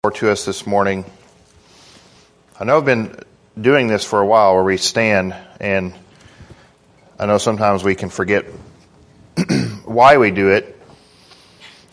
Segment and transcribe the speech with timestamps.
[0.00, 1.04] to us this morning.
[2.58, 3.14] I know I've been
[3.60, 5.92] doing this for a while where we stand, and
[7.18, 8.46] I know sometimes we can forget
[9.84, 10.80] why we do it,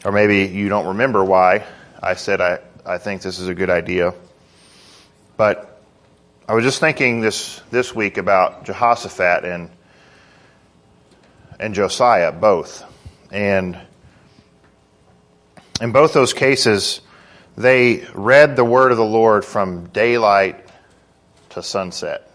[0.05, 1.65] or maybe you don't remember why
[2.01, 4.13] I said I, I think this is a good idea.
[5.35, 5.81] But
[6.47, 9.69] I was just thinking this, this week about Jehoshaphat and,
[11.59, 12.85] and Josiah, both.
[13.33, 13.77] And
[15.81, 17.01] in both those cases,
[17.57, 20.63] they read the word of the Lord from daylight
[21.49, 22.31] to sunset.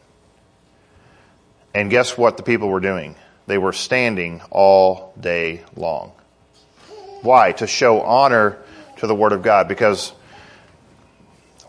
[1.74, 3.14] And guess what the people were doing?
[3.46, 6.12] They were standing all day long.
[7.22, 7.52] Why?
[7.52, 8.58] To show honor
[8.98, 9.68] to the Word of God.
[9.68, 10.12] Because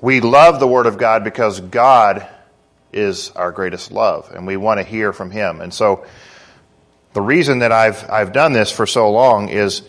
[0.01, 2.27] we love the Word of God because God
[2.91, 5.61] is our greatest love and we want to hear from Him.
[5.61, 6.05] And so
[7.13, 9.83] the reason that I've, I've done this for so long is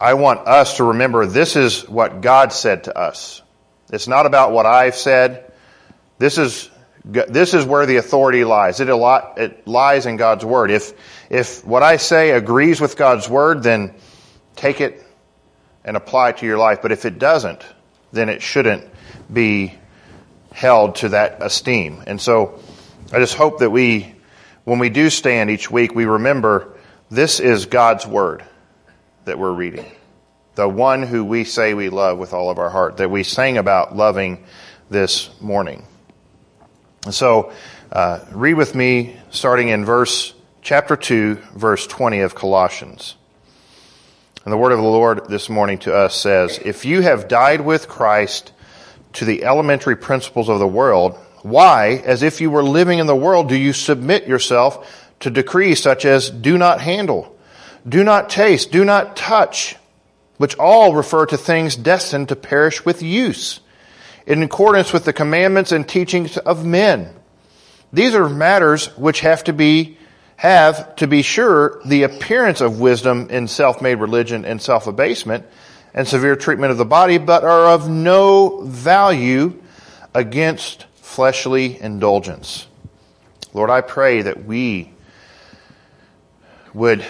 [0.00, 3.42] I want us to remember this is what God said to us.
[3.90, 5.52] It's not about what I've said.
[6.18, 6.70] This is
[7.04, 8.80] this is where the authority lies.
[8.80, 10.70] It, it lies in God's word.
[10.70, 10.92] If
[11.30, 13.94] if what I say agrees with God's word, then
[14.56, 15.02] take it
[15.84, 16.82] and apply it to your life.
[16.82, 17.64] But if it doesn't,
[18.12, 18.84] then it shouldn't
[19.32, 19.74] be
[20.52, 22.02] held to that esteem.
[22.06, 22.60] And so,
[23.12, 24.14] I just hope that we,
[24.64, 26.76] when we do stand each week, we remember
[27.08, 28.42] this is God's word
[29.26, 29.84] that we're reading.
[30.54, 33.58] The one who we say we love with all of our heart, that we sang
[33.58, 34.44] about loving
[34.88, 35.84] this morning.
[37.04, 37.52] And so,
[37.90, 43.16] uh, read with me starting in verse, chapter 2, verse 20 of Colossians.
[44.44, 47.60] And the word of the Lord this morning to us says, If you have died
[47.60, 48.52] with Christ
[49.14, 53.16] to the elementary principles of the world, why, as if you were living in the
[53.16, 54.88] world, do you submit yourself
[55.20, 57.35] to decrees such as do not handle,
[57.88, 59.76] do not taste, do not touch,
[60.38, 63.60] which all refer to things destined to perish with use,
[64.26, 67.14] in accordance with the commandments and teachings of men.
[67.92, 69.98] These are matters which have to be,
[70.36, 75.46] have, to be sure, the appearance of wisdom in self-made religion and self-abasement
[75.94, 79.62] and severe treatment of the body, but are of no value
[80.12, 82.66] against fleshly indulgence.
[83.54, 84.92] Lord, I pray that we
[86.74, 87.06] would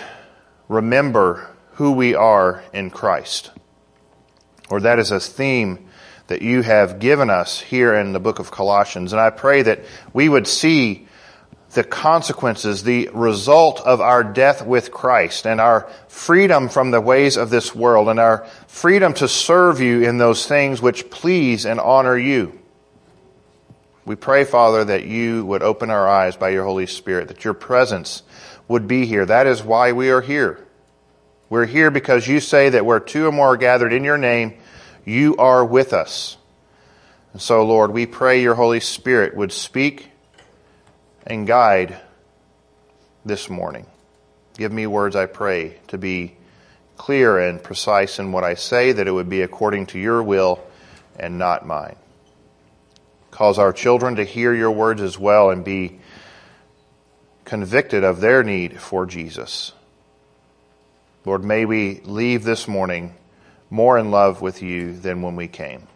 [0.69, 3.50] remember who we are in Christ.
[4.71, 5.88] Or that is a theme
[6.27, 9.12] that you have given us here in the book of Colossians.
[9.12, 9.81] And I pray that
[10.12, 11.06] we would see
[11.72, 17.37] the consequences, the result of our death with Christ and our freedom from the ways
[17.37, 21.78] of this world and our freedom to serve you in those things which please and
[21.78, 22.59] honor you.
[24.06, 27.54] We pray, Father, that you would open our eyes by your Holy Spirit, that your
[27.54, 28.22] presence
[28.69, 29.25] would be here.
[29.25, 30.66] That is why we are here.
[31.49, 34.54] We're here because you say that where two or more are gathered in your name,
[35.04, 36.37] you are with us.
[37.32, 40.09] And so, Lord, we pray your Holy Spirit would speak
[41.27, 42.00] and guide
[43.25, 43.87] this morning.
[44.56, 46.37] Give me words, I pray, to be
[46.97, 50.65] clear and precise in what I say, that it would be according to your will
[51.19, 51.97] and not mine.
[53.31, 56.00] Cause our children to hear your words as well and be
[57.46, 59.72] convicted of their need for Jesus.
[61.24, 63.14] Lord, may we leave this morning
[63.70, 65.86] more in love with you than when we came.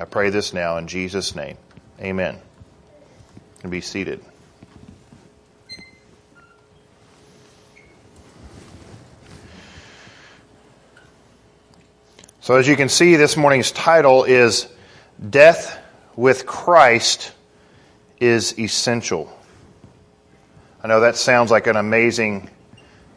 [0.00, 1.58] I pray this now in Jesus' name.
[2.00, 2.38] Amen.
[3.62, 4.24] And be seated.
[12.40, 14.68] So, as you can see, this morning's title is
[15.30, 15.78] Death
[16.14, 17.32] with Christ
[18.20, 19.34] is Essential.
[20.84, 22.50] I know that sounds like an amazing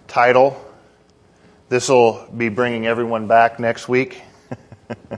[0.07, 0.57] title.
[1.67, 4.21] This will be bringing everyone back next week.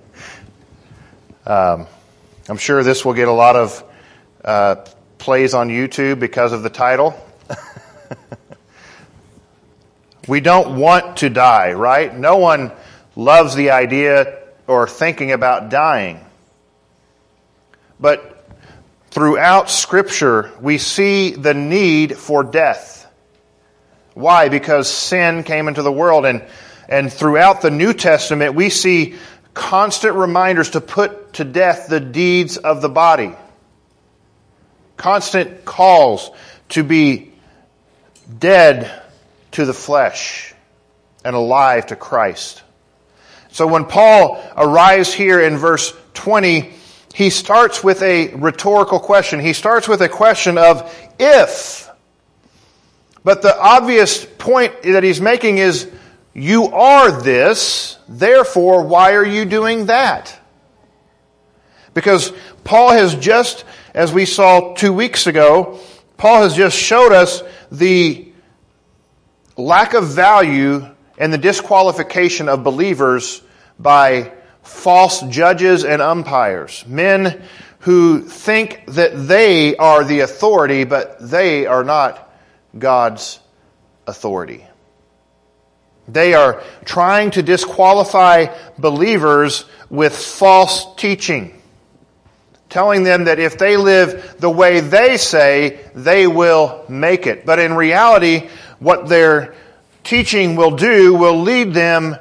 [1.45, 1.85] um,
[2.47, 3.83] I'm sure this will get a lot of
[4.43, 4.77] uh,
[5.19, 7.13] plays on YouTube because of the title.
[10.27, 12.17] we don't want to die, right?
[12.17, 12.71] No one
[13.15, 16.19] loves the idea or thinking about dying.
[17.99, 18.38] But
[19.11, 23.07] throughout Scripture, we see the need for death.
[24.13, 24.49] Why?
[24.49, 26.43] Because sin came into the world, and,
[26.87, 29.15] and throughout the New Testament, we see
[29.53, 33.33] constant reminders to put to death the deeds of the body.
[34.97, 36.29] Constant calls
[36.69, 37.31] to be
[38.37, 38.91] dead
[39.51, 40.53] to the flesh
[41.23, 42.63] and alive to Christ.
[43.51, 46.73] So when Paul arrives here in verse 20,
[47.13, 49.39] he starts with a rhetorical question.
[49.39, 51.89] He starts with a question of if.
[53.23, 55.89] But the obvious point that he's making is,
[56.33, 60.37] you are this, therefore, why are you doing that?
[61.93, 62.31] Because
[62.63, 65.79] Paul has just, as we saw two weeks ago,
[66.17, 68.31] Paul has just showed us the
[69.57, 73.41] lack of value and the disqualification of believers
[73.77, 74.31] by
[74.69, 76.85] false judges and umpires.
[76.87, 77.41] Men
[77.79, 82.31] who think that they are the authority, but they are not
[82.77, 83.39] God's
[84.05, 84.65] authority.
[86.07, 91.59] They are trying to disqualify believers with false teaching,
[92.69, 97.45] telling them that if they live the way they say, they will make it.
[97.45, 98.49] But in reality,
[98.79, 99.55] what their
[100.03, 102.17] teaching will do will lead them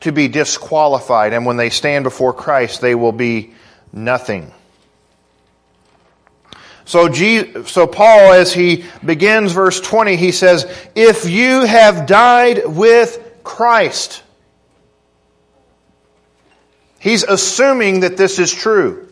[0.00, 1.32] to be disqualified.
[1.32, 3.52] And when they stand before Christ, they will be
[3.92, 4.52] nothing.
[6.86, 7.12] So,
[7.64, 10.64] so Paul, as he begins verse 20, he says,
[10.94, 14.22] If you have died with Christ,
[17.00, 19.08] he's assuming that this is true.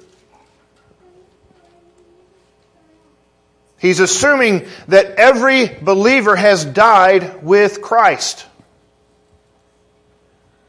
[3.84, 8.46] He's assuming that every believer has died with Christ.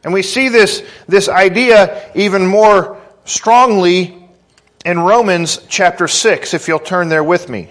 [0.06, 4.16] And we see this, this idea even more strongly
[4.86, 7.70] in Romans chapter 6, if you'll turn there with me.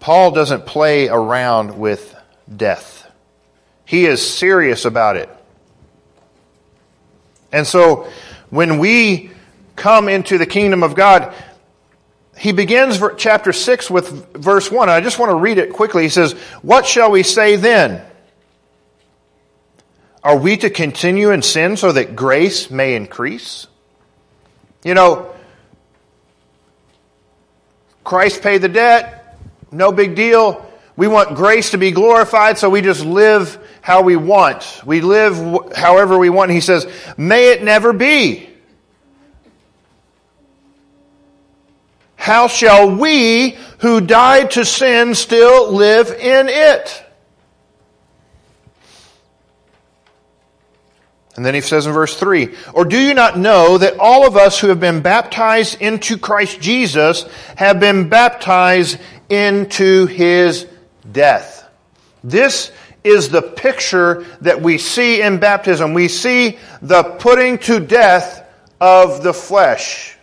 [0.00, 2.16] Paul doesn't play around with
[2.56, 3.06] death.
[3.84, 5.28] He is serious about it.
[7.52, 8.10] And so
[8.48, 9.30] when we
[9.76, 11.34] come into the kingdom of God,
[12.36, 14.88] he begins chapter 6 with verse 1.
[14.88, 16.04] I just want to read it quickly.
[16.04, 16.32] He says,
[16.62, 18.04] What shall we say then?
[20.24, 23.66] Are we to continue in sin so that grace may increase?
[24.84, 25.34] You know,
[28.04, 29.38] Christ paid the debt,
[29.70, 30.68] no big deal.
[30.96, 34.82] We want grace to be glorified, so we just live how we want.
[34.84, 36.50] We live however we want.
[36.50, 36.86] He says,
[37.16, 38.51] May it never be.
[42.22, 47.04] How shall we who died to sin still live in it?
[51.34, 54.36] And then he says in verse 3 Or do you not know that all of
[54.36, 57.24] us who have been baptized into Christ Jesus
[57.56, 60.68] have been baptized into his
[61.10, 61.68] death?
[62.22, 62.70] This
[63.02, 65.92] is the picture that we see in baptism.
[65.92, 68.46] We see the putting to death
[68.80, 70.18] of the flesh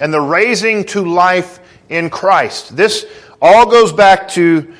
[0.00, 2.76] and the raising to life in Christ.
[2.76, 3.06] This
[3.40, 4.72] all goes back to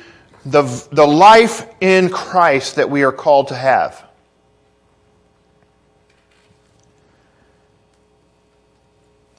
[0.44, 0.62] the,
[0.92, 4.04] the life in Christ that we are called to have.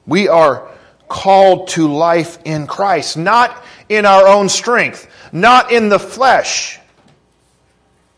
[0.06, 0.68] We are
[1.08, 6.78] called to life in Christ, not in our own strength, not in the flesh.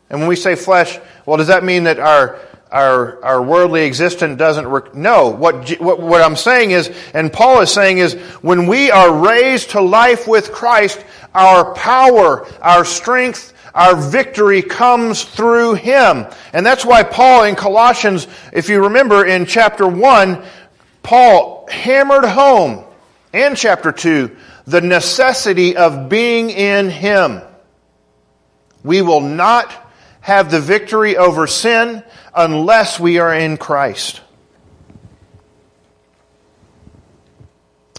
[0.09, 2.39] And when we say flesh, well, does that mean that our
[2.73, 4.95] our, our worldly existence doesn't work?
[4.95, 5.29] No.
[5.29, 9.71] What, what, what I'm saying is, and Paul is saying is, when we are raised
[9.71, 11.05] to life with Christ,
[11.35, 16.27] our power, our strength, our victory comes through Him.
[16.53, 20.43] And that's why Paul in Colossians, if you remember in chapter 1,
[21.03, 22.85] Paul hammered home
[23.33, 24.37] in chapter 2
[24.67, 27.43] the necessity of being in Him.
[28.85, 29.82] We will not
[30.23, 32.03] have the victory over sin
[32.35, 34.23] unless we are in Christ.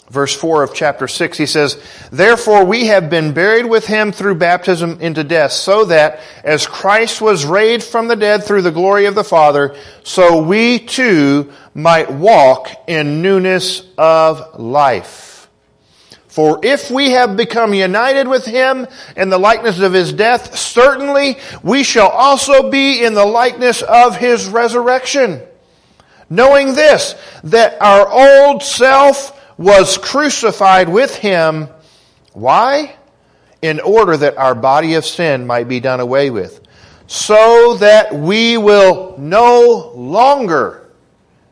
[0.10, 1.82] Verse 4 of chapter 6, he says,
[2.12, 7.20] Therefore we have been buried with him through baptism into death, so that as Christ
[7.20, 12.12] was raised from the dead through the glory of the Father, so we too might
[12.12, 15.33] walk in newness of life.
[16.34, 21.38] For if we have become united with him in the likeness of his death, certainly
[21.62, 25.44] we shall also be in the likeness of his resurrection.
[26.32, 27.14] Knowing this,
[27.44, 31.68] that our old self was crucified with him.
[32.32, 32.96] Why?
[33.62, 36.62] In order that our body of sin might be done away with,
[37.06, 40.90] so that we will no longer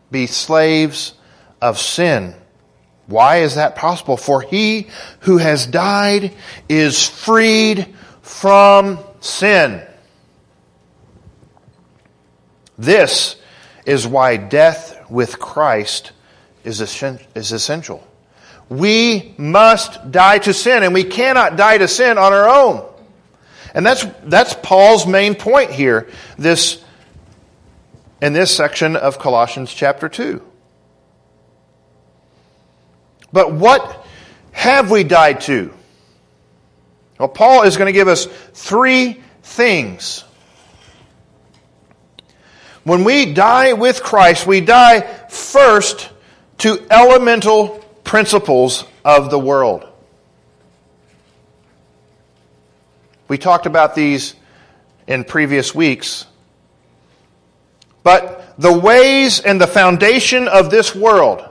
[0.09, 1.13] be slaves
[1.61, 2.33] of sin.
[3.11, 4.17] Why is that possible?
[4.17, 4.87] For he
[5.21, 6.33] who has died
[6.69, 9.85] is freed from sin.
[12.77, 13.35] This
[13.85, 16.13] is why death with Christ
[16.63, 18.07] is essential.
[18.69, 22.87] We must die to sin, and we cannot die to sin on our own.
[23.75, 26.09] And that's, that's Paul's main point here.
[26.37, 26.83] This
[28.21, 30.41] in this section of Colossians chapter 2.
[33.33, 34.05] But what
[34.51, 35.73] have we died to?
[37.19, 40.23] Well, Paul is going to give us three things.
[42.83, 46.09] When we die with Christ, we die first
[46.59, 49.87] to elemental principles of the world.
[53.27, 54.35] We talked about these
[55.07, 56.25] in previous weeks.
[58.03, 61.47] But the ways and the foundation of this world,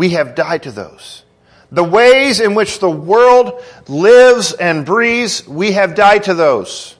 [0.00, 1.24] we have died to those.
[1.70, 6.96] The ways in which the world lives and breathes, we have died to those.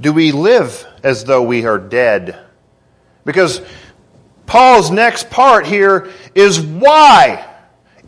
[0.00, 2.38] Do we live as though we are dead?
[3.26, 3.60] Because
[4.46, 7.46] Paul's next part here is why,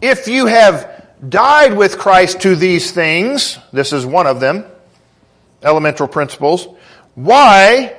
[0.01, 4.65] if you have died with Christ to these things, this is one of them,
[5.65, 6.69] elemental principles,
[7.15, 7.97] why,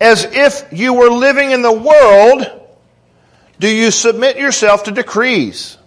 [0.00, 2.46] as if you were living in the world,
[3.58, 5.78] do you submit yourself to decrees?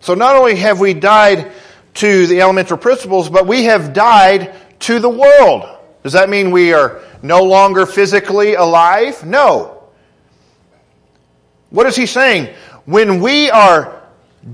[0.00, 1.52] So not only have we died
[1.94, 5.64] to the elemental principles, but we have died to the world.
[6.02, 9.24] Does that mean we are no longer physically alive?
[9.24, 9.84] No.
[11.70, 12.54] What is he saying?
[12.84, 14.01] When we are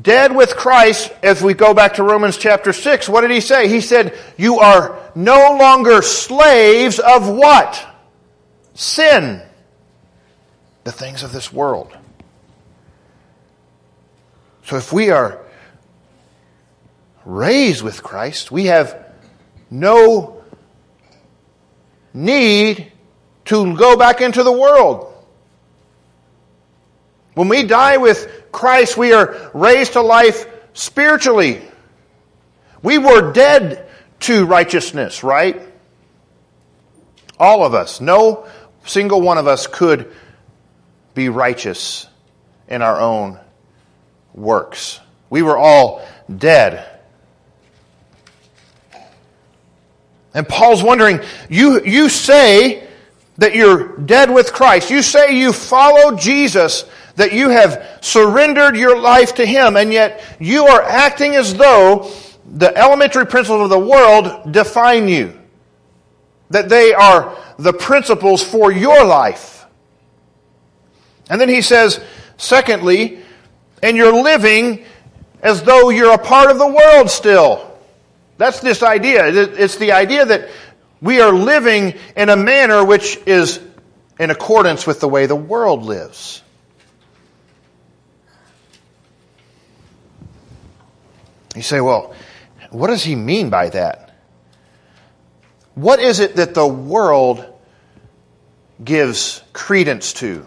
[0.03, 3.69] dead with Christ, as we go back to Romans chapter 6, what did he say?
[3.69, 7.87] He said, You are no longer slaves of what?
[8.75, 9.43] Sin.
[10.85, 11.97] The things of this world.
[14.65, 15.41] So if we are
[17.25, 19.07] raised with Christ, we have
[19.71, 20.43] no
[22.13, 22.93] need
[23.47, 25.13] to go back into the world.
[27.39, 31.63] When we die with Christ, we are raised to life spiritually.
[32.83, 33.89] We were dead
[34.23, 35.63] to righteousness, right?
[37.39, 38.01] All of us.
[38.01, 38.49] No
[38.87, 40.13] single one of us could
[41.15, 42.09] be righteous
[42.67, 43.39] in our own
[44.35, 44.99] works.
[45.31, 46.05] We were all
[46.37, 46.91] dead.
[50.35, 52.89] And Paul's wondering, you, you say
[53.37, 54.91] that you're dead with Christ.
[54.91, 56.85] You say you follow Jesus,
[57.19, 62.11] that you have surrendered your life to Him, and yet you are acting as though
[62.49, 65.37] the elementary principles of the world define you.
[66.51, 69.67] That they are the principles for your life.
[71.29, 72.01] And then he says,
[72.37, 73.19] secondly,
[73.83, 74.85] and you're living
[75.43, 77.79] as though you're a part of the world still.
[78.39, 79.27] That's this idea.
[79.27, 80.49] It's the idea that
[81.03, 83.61] we are living in a manner which is
[84.21, 86.43] in accordance with the way the world lives.
[91.59, 92.15] You say, well,
[92.71, 94.15] what does he mean by that?
[95.75, 97.45] What is it that the world
[98.85, 100.47] gives credence to?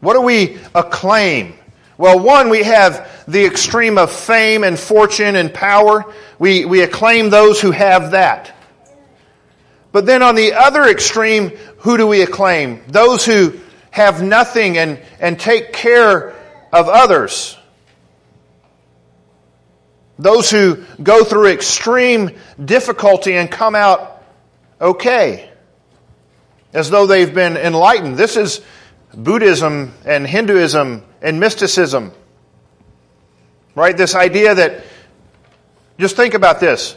[0.00, 1.58] What do we acclaim?
[1.98, 6.10] Well, one, we have the extreme of fame and fortune and power.
[6.38, 8.56] We, we acclaim those who have that.
[9.92, 12.80] But then on the other extreme, who do we acclaim?
[12.88, 16.30] Those who have nothing and, and take care
[16.72, 17.58] of others.
[20.18, 22.30] Those who go through extreme
[22.62, 24.22] difficulty and come out
[24.80, 25.50] okay.
[26.72, 28.16] As though they've been enlightened.
[28.16, 28.60] This is
[29.14, 32.12] Buddhism and Hinduism and mysticism.
[33.74, 33.96] Right?
[33.96, 34.84] This idea that,
[35.98, 36.96] just think about this.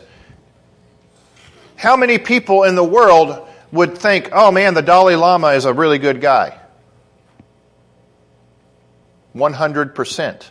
[1.75, 5.73] How many people in the world would think, oh man, the Dalai Lama is a
[5.73, 6.59] really good guy?
[9.35, 10.49] 100%.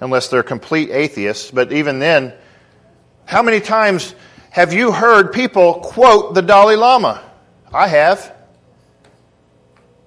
[0.00, 1.50] Unless they're complete atheists.
[1.50, 2.32] But even then,
[3.24, 4.14] how many times
[4.50, 7.22] have you heard people quote the Dalai Lama?
[7.72, 8.34] I have.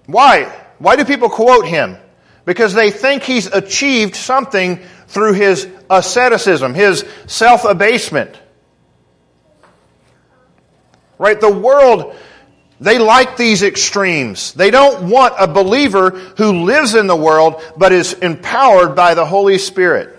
[0.05, 0.51] Why?
[0.79, 1.97] Why do people quote him?
[2.45, 8.39] Because they think he's achieved something through his asceticism, his self abasement.
[11.19, 11.39] Right?
[11.39, 12.15] The world,
[12.81, 14.53] they like these extremes.
[14.53, 19.23] They don't want a believer who lives in the world but is empowered by the
[19.23, 20.17] Holy Spirit.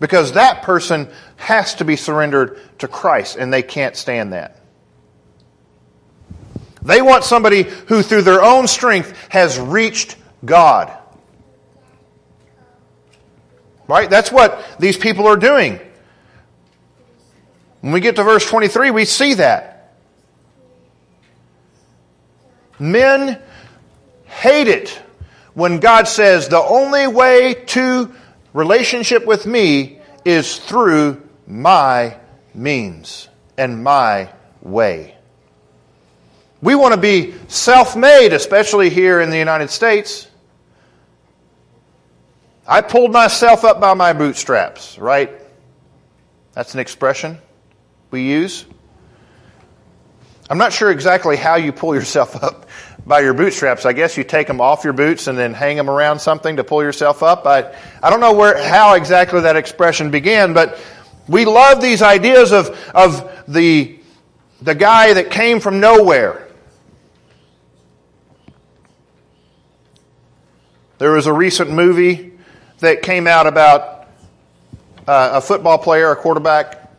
[0.00, 4.60] Because that person has to be surrendered to Christ, and they can't stand that.
[6.82, 10.96] They want somebody who, through their own strength, has reached God.
[13.86, 14.10] Right?
[14.10, 15.78] That's what these people are doing.
[17.80, 19.77] When we get to verse 23, we see that.
[22.78, 23.40] Men
[24.24, 25.00] hate it
[25.54, 28.12] when God says the only way to
[28.52, 32.16] relationship with me is through my
[32.54, 34.30] means and my
[34.62, 35.14] way.
[36.60, 40.28] We want to be self made, especially here in the United States.
[42.66, 45.30] I pulled myself up by my bootstraps, right?
[46.52, 47.38] That's an expression
[48.10, 48.66] we use.
[50.50, 52.68] I'm not sure exactly how you pull yourself up
[53.06, 53.84] by your bootstraps.
[53.84, 56.64] I guess you take them off your boots and then hang them around something to
[56.64, 57.46] pull yourself up.
[57.46, 60.78] I, I don't know where, how exactly that expression began, but
[61.28, 63.98] we love these ideas of, of the,
[64.62, 66.48] the guy that came from nowhere.
[70.98, 72.32] There was a recent movie
[72.78, 74.08] that came out about
[75.06, 76.90] uh, a football player, a quarterback,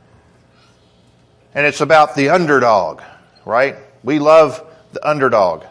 [1.54, 3.02] and it's about the underdog,
[3.50, 3.76] right?
[4.04, 4.64] We love
[4.94, 5.66] the underdog.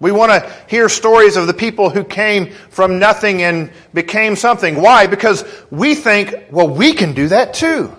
[0.00, 4.80] We want to hear stories of the people who came from nothing and became something.
[4.80, 5.08] Why?
[5.08, 7.94] Because we think, well, we can do that too.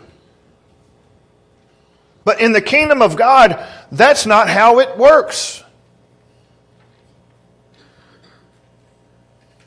[2.24, 5.64] But in the kingdom of God, that's not how it works.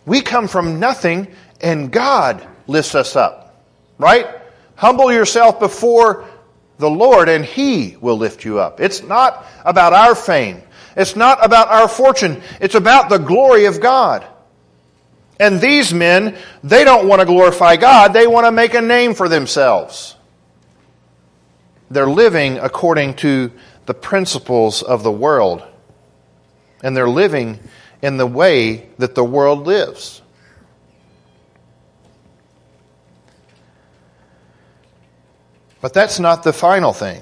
[0.06, 1.28] We come from nothing
[1.60, 3.62] and God lifts us up.
[3.98, 4.26] Right?
[4.74, 6.26] Humble yourself before
[6.82, 8.80] the Lord and He will lift you up.
[8.80, 10.62] It's not about our fame.
[10.96, 12.42] It's not about our fortune.
[12.60, 14.26] It's about the glory of God.
[15.40, 18.12] And these men, they don't want to glorify God.
[18.12, 20.16] They want to make a name for themselves.
[21.90, 23.52] They're living according to
[23.86, 25.62] the principles of the world.
[26.82, 27.58] And they're living
[28.02, 30.21] in the way that the world lives.
[35.82, 37.20] But that's not the final thing.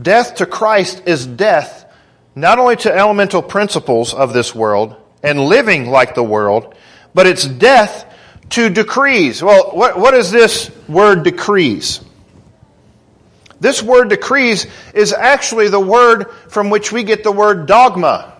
[0.00, 1.82] Death to Christ is death
[2.34, 6.74] not only to elemental principles of this world and living like the world,
[7.12, 8.04] but it's death
[8.50, 9.42] to decrees.
[9.42, 12.00] Well, what, what is this word decrees?
[13.58, 18.34] This word decrees is actually the word from which we get the word dogma.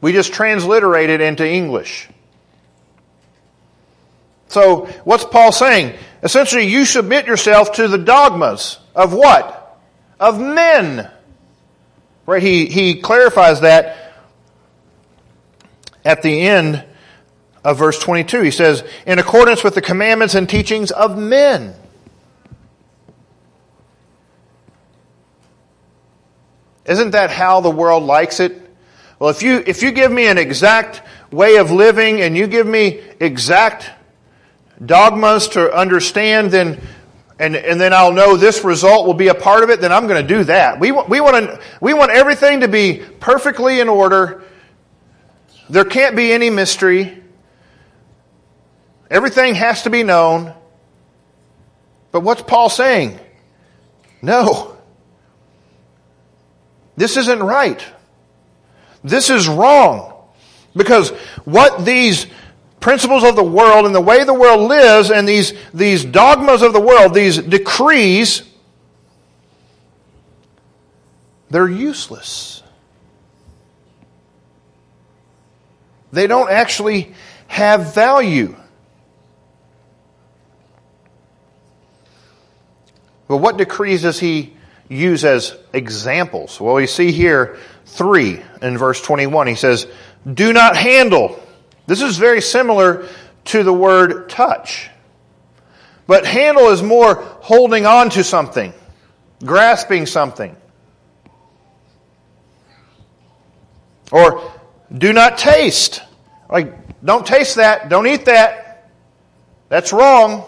[0.00, 2.08] We just transliterate it into English.
[4.48, 5.94] So, what's Paul saying?
[6.22, 9.80] Essentially, you submit yourself to the dogmas of what?
[10.18, 11.10] Of men.
[12.26, 12.42] Right?
[12.42, 14.14] He, he clarifies that
[16.04, 16.84] at the end
[17.64, 18.42] of verse 22.
[18.42, 21.74] He says, in accordance with the commandments and teachings of men.
[26.84, 28.62] Isn't that how the world likes it?
[29.18, 32.66] Well, if you, if you give me an exact way of living and you give
[32.66, 33.90] me exact
[34.84, 36.80] dogmas to understand, then,
[37.38, 40.06] and, and then I'll know this result will be a part of it, then I'm
[40.06, 40.80] going to do that.
[40.80, 44.42] We, we, want to, we want everything to be perfectly in order.
[45.68, 47.22] There can't be any mystery.
[49.10, 50.52] Everything has to be known.
[52.12, 53.18] But what's Paul saying?
[54.22, 54.76] No.
[56.96, 57.84] This isn't right.
[59.04, 60.14] This is wrong.
[60.74, 61.10] Because
[61.44, 62.26] what these
[62.80, 66.72] principles of the world and the way the world lives and these, these dogmas of
[66.72, 68.42] the world, these decrees,
[71.50, 72.62] they're useless.
[76.12, 77.14] They don't actually
[77.46, 78.56] have value.
[83.28, 84.54] But what decrees does he
[84.88, 86.60] use as examples?
[86.60, 89.46] Well, we see here three in verse 21.
[89.46, 89.86] He says,
[90.32, 91.42] Do not handle.
[91.86, 93.08] This is very similar
[93.46, 94.90] to the word touch.
[96.06, 98.72] But handle is more holding on to something,
[99.44, 100.56] grasping something.
[104.12, 104.52] Or
[104.96, 106.02] do not taste.
[106.48, 108.90] Like, don't taste that, don't eat that.
[109.68, 110.44] That's wrong.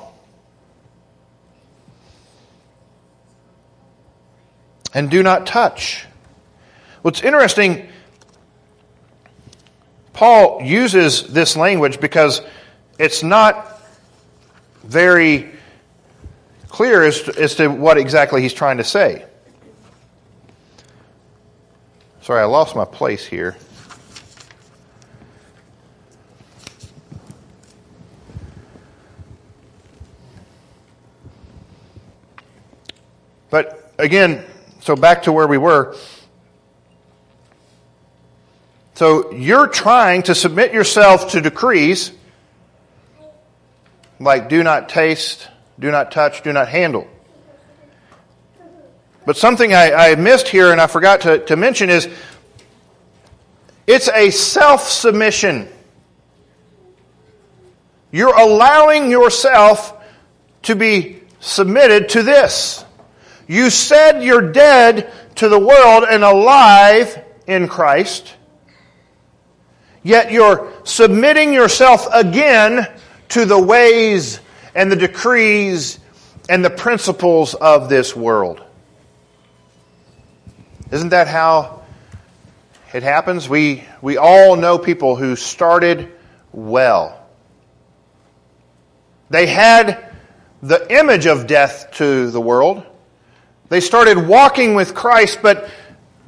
[4.94, 6.06] and do not touch.
[7.02, 7.88] What's interesting,
[10.18, 12.42] Paul uses this language because
[12.98, 13.80] it's not
[14.82, 15.48] very
[16.66, 19.24] clear as to, as to what exactly he's trying to say.
[22.22, 23.56] Sorry, I lost my place here.
[33.50, 34.44] But again,
[34.80, 35.96] so back to where we were.
[38.98, 42.10] So you're trying to submit yourself to decrees
[44.18, 45.46] like do not taste,
[45.78, 47.06] do not touch, do not handle.
[49.24, 52.08] But something I, I missed here and I forgot to, to mention is
[53.86, 55.68] it's a self submission.
[58.10, 59.94] You're allowing yourself
[60.62, 62.84] to be submitted to this.
[63.46, 68.34] You said you're dead to the world and alive in Christ,
[70.02, 72.88] yet you're submitting yourself again
[73.30, 74.40] to the ways
[74.74, 75.98] and the decrees
[76.48, 78.62] and the principles of this world.
[80.90, 81.82] Isn't that how
[82.94, 83.48] it happens?
[83.48, 86.10] We, we all know people who started
[86.52, 87.26] well.
[89.30, 90.14] They had
[90.62, 92.82] the image of death to the world.
[93.68, 95.68] They started walking with Christ, but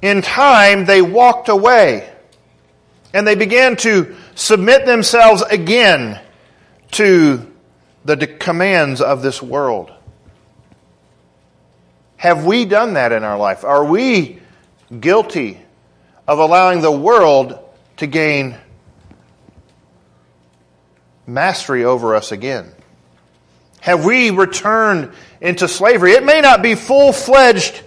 [0.03, 2.13] in time they walked away.
[3.13, 6.21] And they began to submit themselves again
[6.93, 7.51] to
[8.05, 9.93] the commands of this world.
[12.17, 13.65] Have we done that in our life?
[13.65, 14.41] Are we
[14.99, 15.61] guilty
[16.29, 17.59] of allowing the world
[17.97, 18.57] to gain
[21.27, 22.73] mastery over us again?
[23.81, 26.13] Have we returned into slavery?
[26.13, 27.81] It may not be full fledged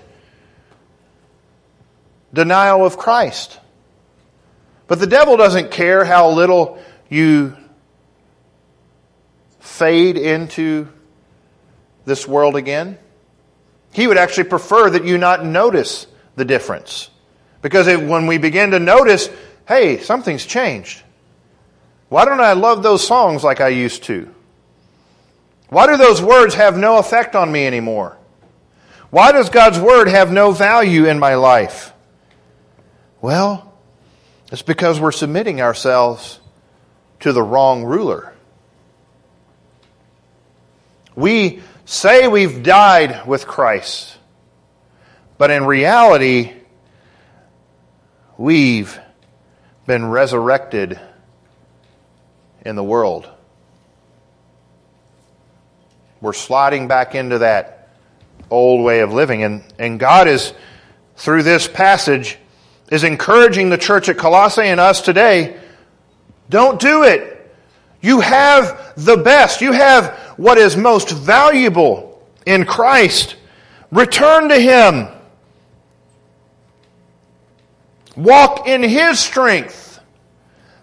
[2.34, 3.60] denial of Christ.
[4.94, 6.78] But the devil doesn't care how little
[7.10, 7.58] you
[9.60, 10.88] fade into
[12.06, 13.00] this world again.
[13.92, 17.10] He would actually prefer that you not notice the difference.
[17.64, 19.32] Because it, when we begin to notice,
[19.68, 21.02] hey, something's changed.
[22.10, 24.32] Why don't I love those songs like I used to?
[25.70, 28.16] Why do those words have no effect on me anymore?
[29.10, 31.92] Why does God's word have no value in my life?
[33.24, 33.73] Well,
[34.54, 36.40] it's because we're submitting ourselves
[37.22, 38.32] to the wrong ruler.
[41.16, 44.16] We say we've died with Christ,
[45.40, 46.54] but in reality,
[48.38, 49.00] we've
[49.88, 51.00] been resurrected
[52.64, 53.28] in the world.
[56.22, 57.90] We're sliding back into that
[58.52, 59.42] old way of living.
[59.42, 60.54] And, and God is,
[61.16, 62.38] through this passage,
[62.94, 65.60] is encouraging the church at Colossae and us today
[66.48, 67.52] don't do it.
[68.02, 69.62] You have the best.
[69.62, 73.36] You have what is most valuable in Christ.
[73.92, 75.08] Return to Him.
[78.16, 80.00] Walk in His strength.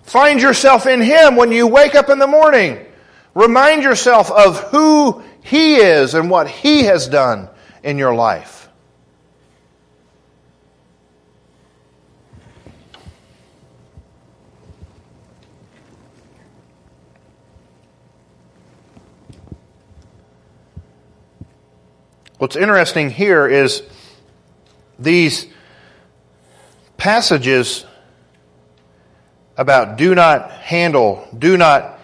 [0.03, 2.85] Find yourself in Him when you wake up in the morning.
[3.35, 7.49] Remind yourself of who He is and what He has done
[7.85, 8.60] in your life.
[22.41, 23.83] What's interesting here is
[24.99, 25.47] these
[26.97, 27.85] passages
[29.59, 32.01] about do not handle, do not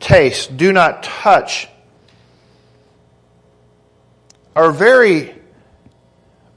[0.00, 1.68] taste, do not touch
[4.56, 5.32] are very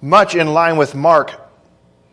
[0.02, 1.32] much in line with Mark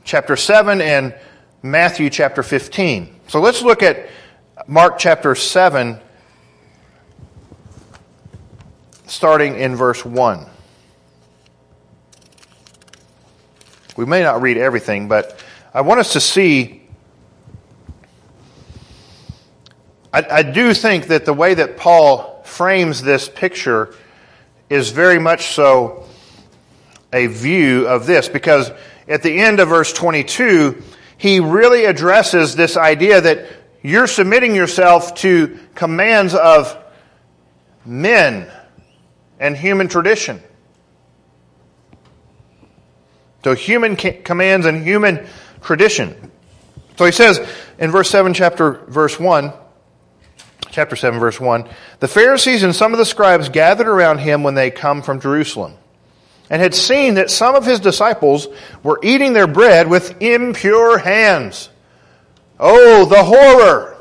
[0.05, 1.15] chapter 7 and
[1.63, 3.21] Matthew chapter 15.
[3.29, 4.11] So let's look at
[4.67, 5.99] Mark chapter 7
[9.11, 10.47] starting in verse 1.
[13.97, 15.43] We may not read everything, but
[15.75, 16.83] I want us to see.
[20.13, 23.95] I, I, do think that the way that Paul frames this picture
[24.69, 26.07] is very much so
[27.13, 28.71] a view of this, because
[29.09, 30.81] at the end of verse 22,
[31.19, 33.47] he really addresses this idea that
[33.83, 36.77] you're submitting yourself to commands of
[37.85, 38.49] men
[39.41, 40.41] and human tradition.
[43.43, 45.27] So human commands and human
[45.63, 46.31] tradition.
[46.97, 47.41] So he says
[47.79, 49.53] in verse 7, chapter verse 1,
[50.71, 51.67] chapter 7, verse 1,
[52.01, 55.75] the Pharisees and some of the scribes gathered around him when they come from Jerusalem
[56.51, 58.49] and had seen that some of his disciples
[58.83, 61.71] were eating their bread with impure hands.
[62.59, 63.97] Oh, the horror!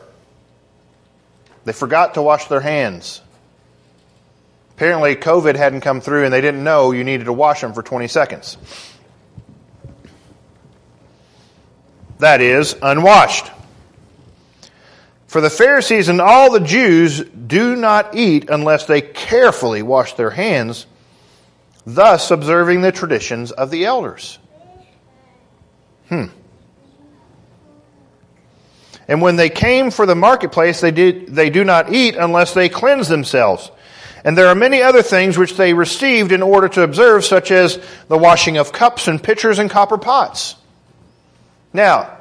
[1.64, 3.22] They forgot to wash their hands.
[4.80, 7.84] Apparently, COVID hadn't come through and they didn't know you needed to wash them for
[7.84, 8.58] 20 seconds.
[12.20, 13.52] That is, unwashed.
[15.28, 20.30] For the Pharisees and all the Jews do not eat unless they carefully wash their
[20.30, 20.86] hands,
[21.86, 24.40] thus observing the traditions of the elders.
[26.08, 26.28] Hmm.
[29.10, 32.70] And when they came for the marketplace, they, did, they do not eat unless they
[32.70, 33.72] cleanse themselves.
[34.24, 37.80] And there are many other things which they received in order to observe, such as
[38.08, 40.56] the washing of cups and pitchers and copper pots.
[41.74, 42.18] Now,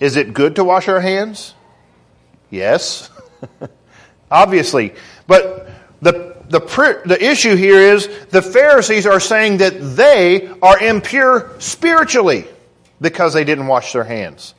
[0.00, 1.54] is it good to wash our hands?
[2.50, 3.10] Yes.
[4.30, 4.94] Obviously.
[5.26, 5.70] But
[6.02, 6.60] The, the,
[7.06, 12.44] the issue here is the Pharisees are saying that they are impure spiritually
[13.00, 14.54] because they didn't wash their hands.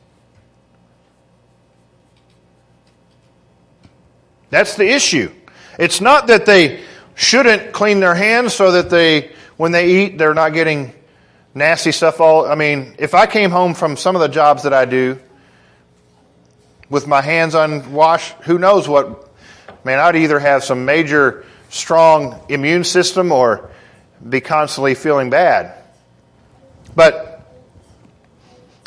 [4.50, 5.32] That's the issue.
[5.78, 6.84] It's not that they
[7.16, 10.94] shouldn't clean their hands so that they, when they eat, they're not getting
[11.54, 12.46] nasty stuff all.
[12.46, 15.20] I mean, if I came home from some of the jobs that I do
[16.90, 19.30] with my hands unwashed, who knows what,
[19.84, 23.70] man, I'd either have some major strong immune system or
[24.28, 25.74] be constantly feeling bad.
[26.96, 27.36] But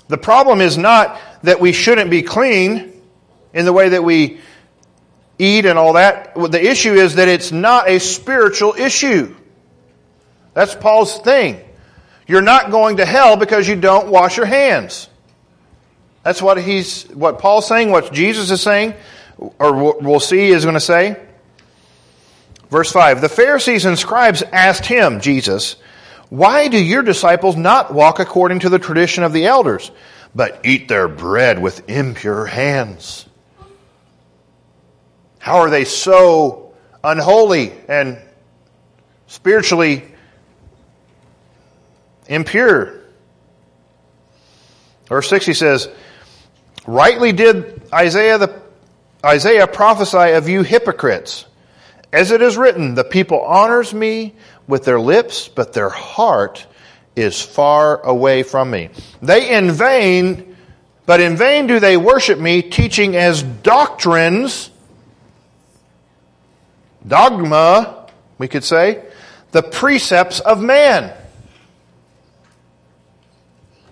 [0.08, 2.92] the problem is not that we shouldn't be clean
[3.52, 4.40] in the way that we
[5.38, 6.34] eat and all that.
[6.34, 9.34] The issue is that it's not a spiritual issue.
[10.54, 11.60] That's Paul's thing.
[12.26, 15.08] You're not going to hell because you don't wash your hands.
[16.22, 18.94] That's what he's, what Paul's saying, what Jesus is saying,
[19.58, 21.16] or we'll see is going to say.
[22.70, 25.76] Verse 5 The Pharisees and scribes asked him, Jesus,
[26.28, 29.90] Why do your disciples not walk according to the tradition of the elders,
[30.34, 33.27] but eat their bread with impure hands?
[35.38, 38.18] How are they so unholy and
[39.26, 40.04] spiritually
[42.26, 43.00] impure?
[45.06, 45.88] Verse 6 he says,
[46.86, 48.62] Rightly did Isaiah the
[49.24, 51.44] Isaiah prophesy of you hypocrites.
[52.12, 54.34] As it is written, the people honors me
[54.66, 56.66] with their lips, but their heart
[57.16, 58.90] is far away from me.
[59.20, 60.56] They in vain,
[61.04, 64.70] but in vain do they worship me, teaching as doctrines
[67.08, 68.06] dogma,
[68.38, 69.04] we could say,
[69.52, 71.12] the precepts of man.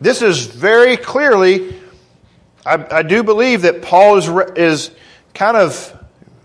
[0.00, 1.74] This is very clearly,
[2.64, 4.90] I, I do believe that Paul is, is
[5.32, 5.92] kind of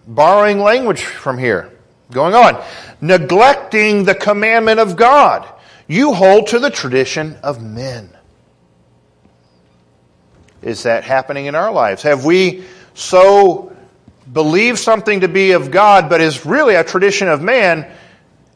[0.08, 1.72] borrowing language from here.
[2.12, 2.64] Going on.
[3.02, 5.48] Neglecting the commandment of God.
[5.88, 8.10] You hold to the tradition of men.
[10.62, 12.04] Is that happening in our lives?
[12.04, 13.71] Have we so
[14.32, 17.90] believe something to be of God, but is really a tradition of man,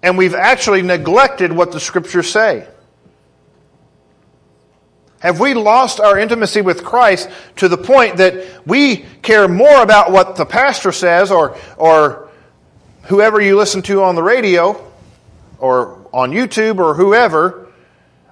[0.03, 2.67] and we've actually neglected what the scriptures say?
[5.19, 10.11] Have we lost our intimacy with Christ to the point that we care more about
[10.11, 12.29] what the pastor says or, or
[13.05, 14.79] whoever you listen to on the radio
[15.57, 17.69] or on YouTube or whoever?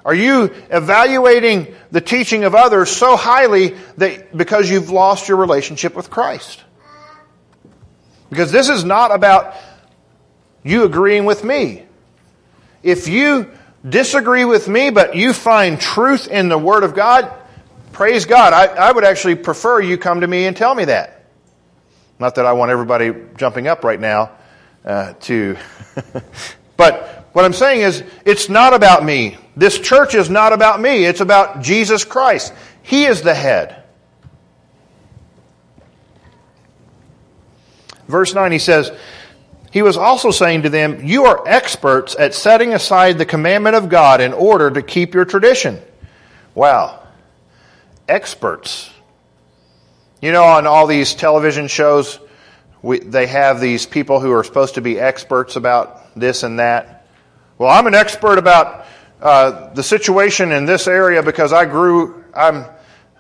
[0.06, 5.96] Are you evaluating the teaching of others so highly that because you've lost your relationship
[5.96, 6.62] with Christ?
[8.34, 9.56] Because this is not about
[10.64, 11.84] you agreeing with me.
[12.82, 13.52] If you
[13.88, 17.32] disagree with me, but you find truth in the Word of God,
[17.92, 18.54] praise God.
[18.54, 21.26] I, I would actually prefer you come to me and tell me that.
[22.18, 24.32] Not that I want everybody jumping up right now
[24.84, 25.56] uh, to.
[26.78, 29.38] but what I'm saying is, it's not about me.
[29.56, 31.06] This church is not about me.
[31.06, 32.52] It's about Jesus Christ.
[32.82, 33.83] He is the head.
[38.08, 38.92] Verse 9, he says,
[39.72, 43.90] He was also saying to them, You are experts at setting aside the commandment of
[43.90, 45.82] God in order to keep your tradition.
[46.56, 47.02] Wow.
[48.08, 48.92] Experts.
[50.22, 52.20] You know, on all these television shows,
[52.82, 57.08] we, they have these people who are supposed to be experts about this and that.
[57.58, 58.86] Well, I'm an expert about
[59.22, 62.66] uh, the situation in this area because I grew, I'm,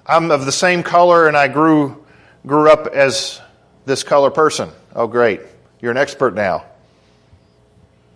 [0.05, 2.05] I'm of the same color and I grew,
[2.45, 3.39] grew up as
[3.85, 4.69] this color person.
[4.95, 5.41] Oh, great.
[5.81, 6.65] You're an expert now.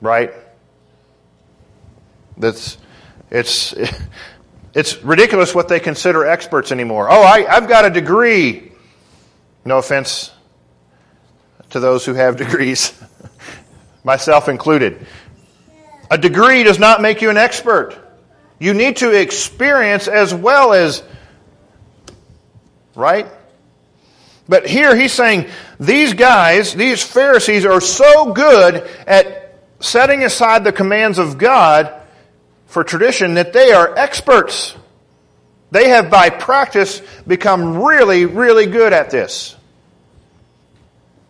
[0.01, 0.33] Right?
[2.37, 2.77] That's,
[3.29, 3.73] it's,
[4.73, 7.09] it's ridiculous what they consider experts anymore.
[7.09, 8.71] Oh, I, I've got a degree.
[9.65, 10.31] No offense
[11.71, 12.93] to those who have degrees,
[14.03, 15.05] myself included.
[16.09, 17.97] A degree does not make you an expert.
[18.59, 21.03] You need to experience as well as,
[22.95, 23.27] right?
[24.49, 25.47] But here he's saying
[25.79, 31.93] these guys, these Pharisees, are so good at setting aside the commands of God
[32.67, 34.75] for tradition that they are experts.
[35.71, 39.55] They have, by practice, become really, really good at this.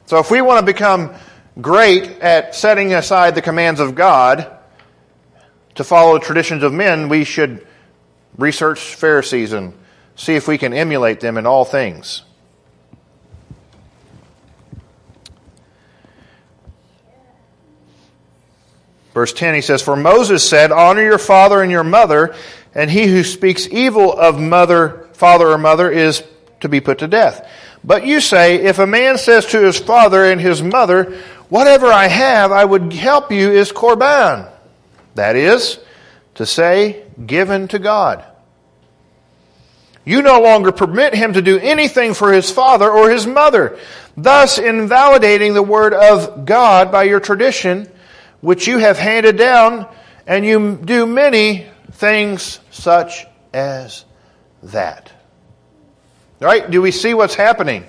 [0.05, 1.13] So if we want to become
[1.59, 4.55] great at setting aside the commands of God
[5.75, 7.65] to follow the traditions of men, we should
[8.37, 9.73] research Pharisees and
[10.15, 12.21] see if we can emulate them in all things.
[19.17, 22.35] Verse 10, he says, For Moses said, Honor your father and your mother,
[22.75, 26.21] and he who speaks evil of mother, father or mother is
[26.59, 27.49] to be put to death.
[27.83, 32.05] But you say, If a man says to his father and his mother, Whatever I
[32.05, 34.51] have, I would help you is korban.
[35.15, 35.79] That is,
[36.35, 38.23] to say, given to God.
[40.05, 43.79] You no longer permit him to do anything for his father or his mother,
[44.15, 47.91] thus invalidating the word of God by your tradition,
[48.47, 49.85] which you have handed down,
[50.25, 54.05] and you do many things such as
[54.63, 55.11] that.
[56.39, 56.71] Right?
[56.71, 57.83] Do we see what's happening?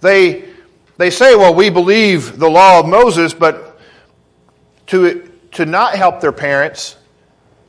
[0.00, 0.48] They,
[0.96, 3.78] they say, well, we believe the law of Moses, but
[4.86, 6.96] to, to not help their parents,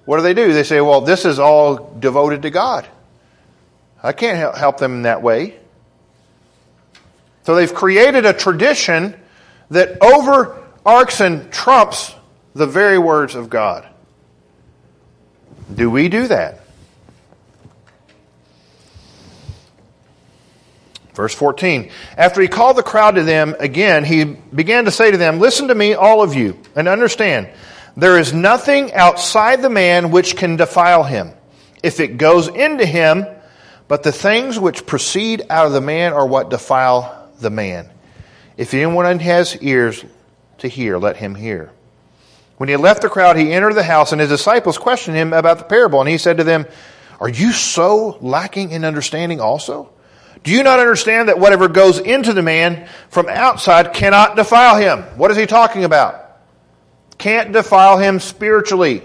[0.06, 0.54] what do they do?
[0.54, 2.88] They say, well, this is all devoted to God.
[4.02, 5.60] I can't help them in that way.
[7.44, 9.14] So they've created a tradition
[9.72, 12.13] that overarcs and trumps
[12.54, 13.88] the very words of God.
[15.74, 16.60] Do we do that?
[21.13, 21.91] Verse 14.
[22.17, 25.67] After he called the crowd to them again, he began to say to them, Listen
[25.67, 27.50] to me, all of you, and understand.
[27.96, 31.32] There is nothing outside the man which can defile him.
[31.84, 33.26] If it goes into him,
[33.88, 37.89] but the things which proceed out of the man are what defile the man.
[38.58, 40.04] If anyone has ears
[40.63, 41.71] to hear, let him hear.
[42.58, 45.60] When he left the crowd, he entered the house, and his disciples questioned him about
[45.60, 45.99] the parable.
[45.99, 46.65] And he said to them,
[47.19, 49.91] Are you so lacking in understanding also?
[50.43, 55.04] Do you not understand that whatever goes into the man from outside cannot defile him?
[55.17, 56.19] What is he talking about?
[57.17, 59.04] Can't defile him spiritually.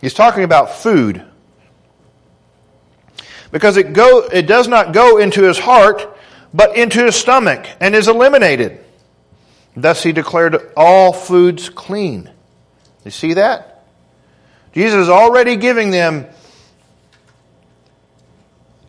[0.00, 1.24] He's talking about food
[3.50, 6.18] because it, go, it does not go into his heart,
[6.52, 8.82] but into his stomach and is eliminated.
[9.74, 12.30] Thus he declared all foods clean.
[13.04, 13.84] You see that?
[14.72, 16.26] Jesus is already giving them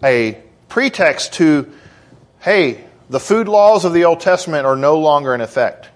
[0.04, 1.72] a pretext to,
[2.40, 5.90] hey, the food laws of the Old Testament are no longer in effect.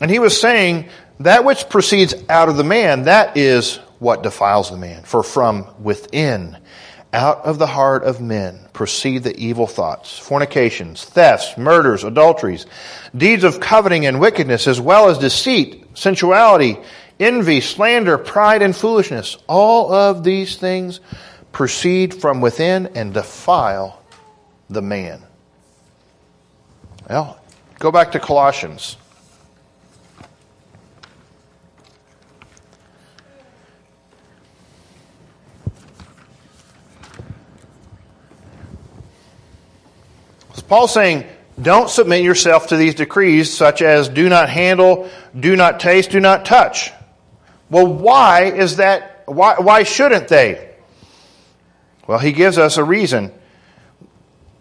[0.00, 0.88] And he was saying
[1.20, 5.04] that which proceeds out of the man, that is what defiles the man.
[5.04, 6.58] For from within,
[7.12, 12.66] out of the heart of men, proceed the evil thoughts, fornications, thefts, murders, adulteries,
[13.16, 16.78] deeds of coveting and wickedness, as well as deceit, sensuality,
[17.20, 19.36] envy, slander, pride, and foolishness.
[19.46, 21.00] All of these things
[21.52, 24.02] proceed from within and defile
[24.70, 25.22] the man.
[27.08, 27.38] Well,
[27.78, 28.96] go back to Colossians.
[40.72, 41.26] Paul's saying,
[41.60, 46.18] don't submit yourself to these decrees such as do not handle, do not taste, do
[46.18, 46.90] not touch.
[47.68, 49.24] Well, why is that?
[49.26, 50.70] Why, why shouldn't they?
[52.06, 53.32] Well, he gives us a reason.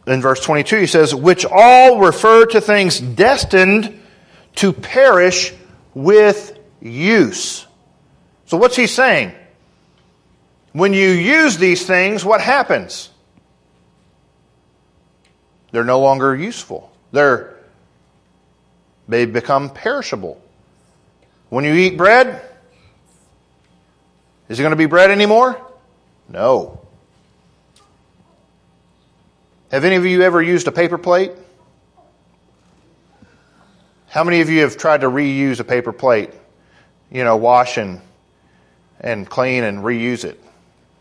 [0.06, 3.98] In verse 22, he says, which all refer to things destined
[4.56, 5.54] to perish
[5.94, 7.66] with use.
[8.48, 9.32] So what's he saying?
[10.74, 13.11] When you use these things, what happens?
[15.72, 16.92] They're no longer useful.
[17.12, 17.58] They're,
[19.08, 20.42] they become perishable.
[21.50, 22.42] When you eat bread,
[24.50, 25.60] is it going to be bread anymore?
[26.30, 26.82] No.
[29.72, 31.32] Have any of you ever used a paper plate?
[34.08, 36.32] How many of you have tried to reuse a paper plate?
[37.10, 38.02] You know, wash and,
[39.00, 40.42] and clean and reuse it.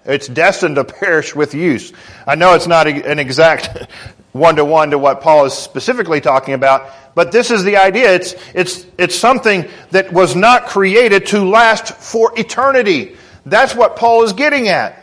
[0.04, 1.92] It's destined to perish with use.
[2.24, 3.88] I know it's not an exact
[4.32, 8.14] one to one to what Paul is specifically talking about, but this is the idea.
[8.14, 13.16] It's, it's, it's something that was not created to last for eternity.
[13.44, 14.96] That's what Paul is getting at.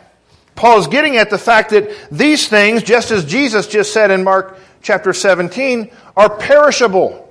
[0.56, 4.24] Paul is getting at the fact that these things, just as Jesus just said in
[4.24, 7.24] Mark chapter 17, are perishable.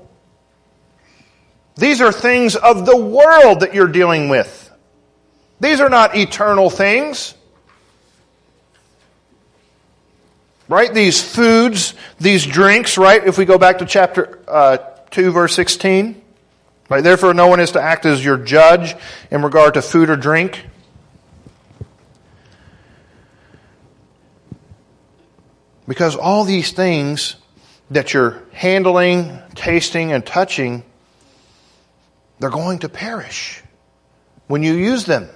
[1.76, 4.62] These are things of the world that you're dealing with.
[5.60, 7.34] These are not eternal things.
[10.68, 10.92] Right?
[10.92, 13.24] These foods, these drinks, right?
[13.24, 14.78] If we go back to chapter uh,
[15.10, 16.20] 2, verse 16.
[16.88, 17.02] Right?
[17.02, 18.94] Therefore, no one is to act as your judge
[19.30, 20.64] in regard to food or drink.
[25.88, 27.36] Because all these things
[27.90, 30.82] that you're handling, tasting, and touching,
[32.40, 33.62] they're going to perish
[34.48, 35.28] when you use them.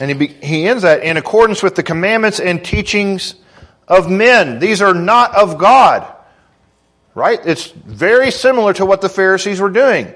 [0.00, 3.34] And he, be, he ends that in accordance with the commandments and teachings
[3.86, 4.58] of men.
[4.58, 6.06] These are not of God.
[7.14, 7.40] Right?
[7.44, 10.14] It's very similar to what the Pharisees were doing.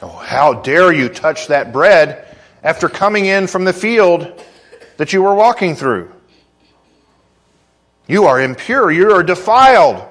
[0.00, 2.26] Oh, how dare you touch that bread
[2.62, 4.42] after coming in from the field
[4.96, 6.12] that you were walking through.
[8.06, 8.90] You are impure.
[8.90, 10.04] You are defiled.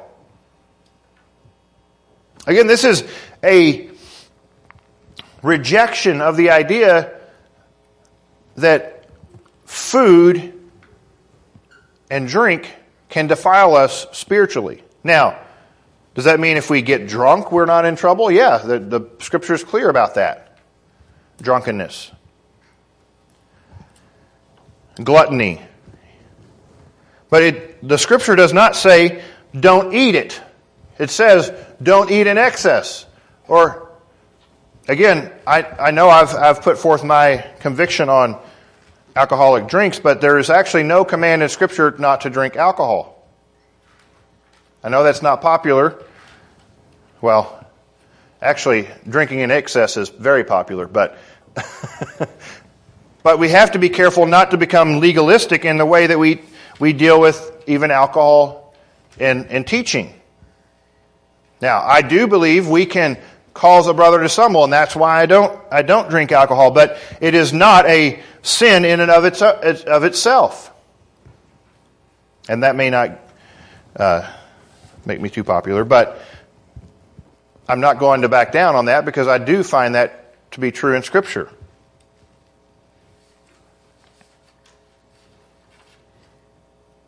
[2.47, 3.03] Again, this is
[3.43, 3.89] a
[5.43, 7.20] rejection of the idea
[8.55, 9.05] that
[9.65, 10.53] food
[12.09, 12.73] and drink
[13.09, 14.83] can defile us spiritually.
[15.03, 15.39] Now,
[16.13, 18.29] does that mean if we get drunk, we're not in trouble?
[18.29, 20.57] Yeah, the, the scripture is clear about that.
[21.41, 22.11] Drunkenness,
[25.01, 25.61] gluttony.
[27.29, 29.23] But it, the scripture does not say,
[29.57, 30.39] don't eat it.
[30.99, 33.05] It says, don't eat in excess.
[33.47, 33.90] Or,
[34.87, 38.39] again, I, I know I've, I've put forth my conviction on
[39.15, 43.27] alcoholic drinks, but there is actually no command in Scripture not to drink alcohol.
[44.83, 46.01] I know that's not popular.
[47.21, 47.65] Well,
[48.41, 51.17] actually, drinking in excess is very popular, but.
[53.23, 56.41] but we have to be careful not to become legalistic in the way that we,
[56.79, 58.73] we deal with even alcohol
[59.19, 60.13] and, and teaching.
[61.61, 63.19] Now, I do believe we can
[63.53, 66.97] cause a brother to stumble, and that's why I don't, I don't drink alcohol, but
[67.19, 70.71] it is not a sin in and of, its, of itself.
[72.47, 73.19] And that may not
[73.95, 74.31] uh,
[75.05, 76.21] make me too popular, but
[77.67, 80.71] I'm not going to back down on that because I do find that to be
[80.71, 81.49] true in Scripture.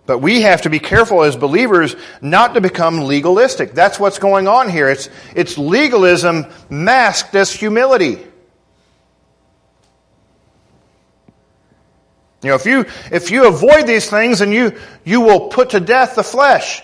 [0.06, 3.74] But we have to be careful as believers not to become legalistic.
[3.74, 4.90] That's what's going on here.
[4.90, 8.20] It's, it's legalism masked as humility.
[12.42, 15.80] You know, if you, if you avoid these things, and you, you will put to
[15.80, 16.82] death the flesh.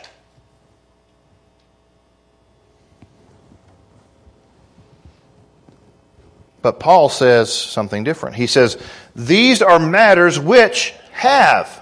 [6.62, 8.38] But Paul says something different.
[8.38, 8.78] He says,
[9.16, 11.79] These are matters which have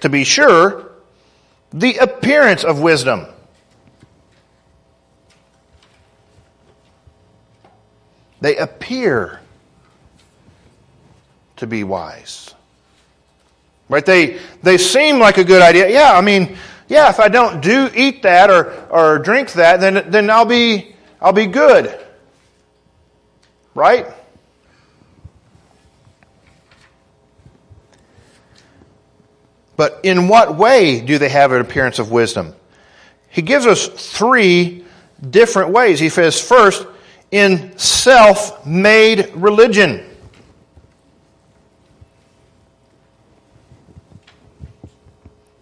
[0.00, 0.90] to be sure,
[1.72, 3.26] the appearance of wisdom.
[8.40, 9.40] They appear
[11.56, 12.54] to be wise.
[13.88, 14.04] Right?
[14.04, 15.88] They, they seem like a good idea.
[15.88, 16.56] Yeah, I mean,
[16.88, 20.94] yeah, if I don't do eat that or, or drink that, then, then I'll be,
[21.20, 21.98] I'll be good.
[23.74, 24.06] Right?
[29.76, 32.54] But in what way do they have an appearance of wisdom?
[33.28, 34.84] He gives us three
[35.28, 36.00] different ways.
[36.00, 36.86] He says, first,
[37.30, 40.04] in self made religion.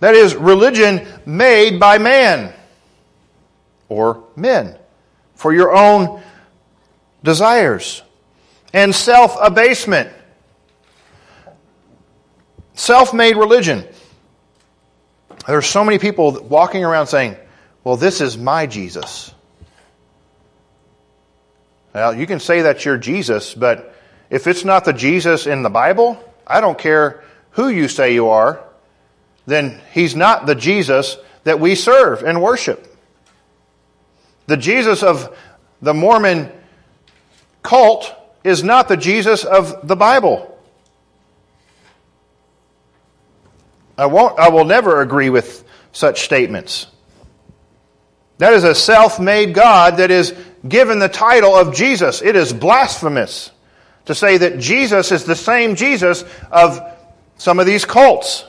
[0.01, 2.53] That is, religion made by man
[3.89, 4.79] or men
[5.35, 6.23] for your own
[7.23, 8.03] desires.
[8.73, 10.11] And self abasement.
[12.75, 13.87] Self made religion.
[15.47, 17.37] There are so many people walking around saying,
[17.83, 19.33] Well, this is my Jesus.
[21.95, 23.95] Well, you can say that's your Jesus, but
[24.31, 28.29] if it's not the Jesus in the Bible, I don't care who you say you
[28.29, 28.65] are,
[29.47, 32.91] then he's not the Jesus that we serve and worship.
[34.47, 35.37] The Jesus of
[35.81, 36.51] the Mormon
[37.63, 40.54] cult is not the Jesus of the Bible.
[43.97, 46.87] I, won't, I will never agree with such statements.
[48.39, 50.35] That is a self made God that is
[50.67, 52.23] given the title of Jesus.
[52.23, 53.51] It is blasphemous
[54.07, 56.81] to say that Jesus is the same Jesus of
[57.37, 58.45] some of these cults.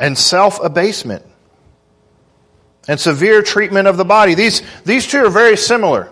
[0.00, 1.24] And self abasement
[2.86, 4.34] and severe treatment of the body.
[4.34, 6.10] These, these two are very similar.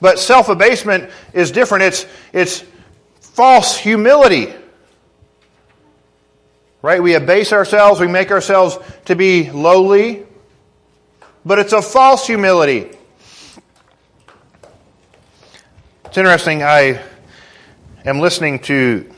[0.00, 1.84] But self abasement is different.
[1.84, 2.64] It's, it's
[3.20, 4.52] false humility.
[6.82, 7.02] Right?
[7.02, 10.26] We abase ourselves, we make ourselves to be lowly,
[11.44, 12.90] but it's a false humility.
[16.04, 17.00] It's interesting, I
[18.04, 19.10] am listening to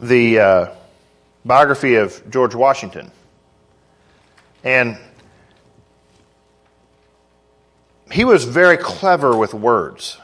[0.00, 0.68] the uh,
[1.44, 3.10] biography of George Washington.
[4.64, 4.98] And
[8.10, 10.18] he was very clever with words.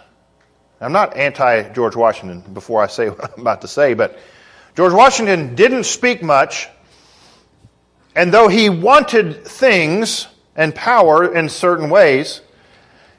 [0.81, 4.19] I'm not anti George Washington before I say what I'm about to say, but
[4.77, 6.69] George Washington didn't speak much,
[8.17, 10.27] and though he wanted things
[10.57, 12.41] and power in certain ways,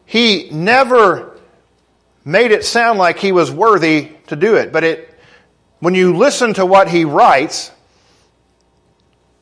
[0.06, 1.38] he never
[2.24, 4.72] made it sound like he was worthy to do it.
[4.72, 5.20] But it,
[5.80, 7.72] when you listen to what he writes,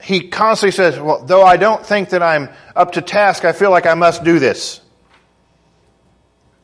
[0.01, 3.71] he constantly says, Well, though I don't think that I'm up to task, I feel
[3.71, 4.81] like I must do this.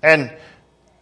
[0.02, 0.36] And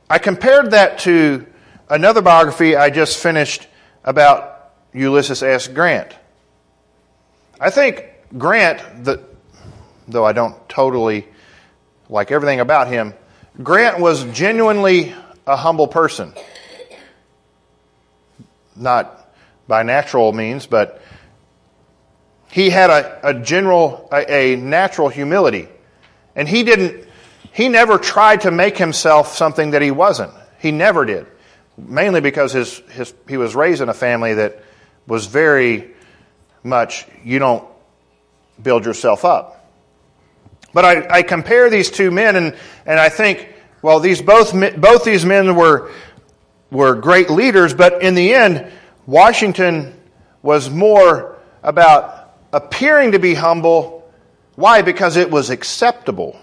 [0.10, 1.46] I compared that to
[1.90, 3.68] another biography I just finished
[4.04, 5.68] about Ulysses S.
[5.68, 6.16] Grant.
[7.60, 8.06] I think
[8.38, 9.24] Grant, the,
[10.08, 11.28] though I don't totally
[12.10, 13.14] like everything about him,
[13.62, 15.14] Grant was genuinely
[15.46, 16.34] a humble person.
[18.76, 19.34] Not
[19.68, 21.02] by natural means, but
[22.52, 25.68] he had a, a general, a, a natural humility.
[26.36, 27.07] And he didn't,
[27.58, 30.32] he never tried to make himself something that he wasn't.
[30.60, 31.26] He never did.
[31.76, 34.62] Mainly because his, his, he was raised in a family that
[35.08, 35.90] was very
[36.64, 37.68] much, you don't
[38.62, 39.74] build yourself up.
[40.72, 42.56] But I, I compare these two men and,
[42.86, 43.52] and I think,
[43.82, 45.92] well, these both, both these men were,
[46.70, 48.72] were great leaders, but in the end,
[49.08, 50.00] Washington
[50.44, 54.08] was more about appearing to be humble.
[54.54, 54.84] Why?
[54.84, 56.40] Because it was acceptable.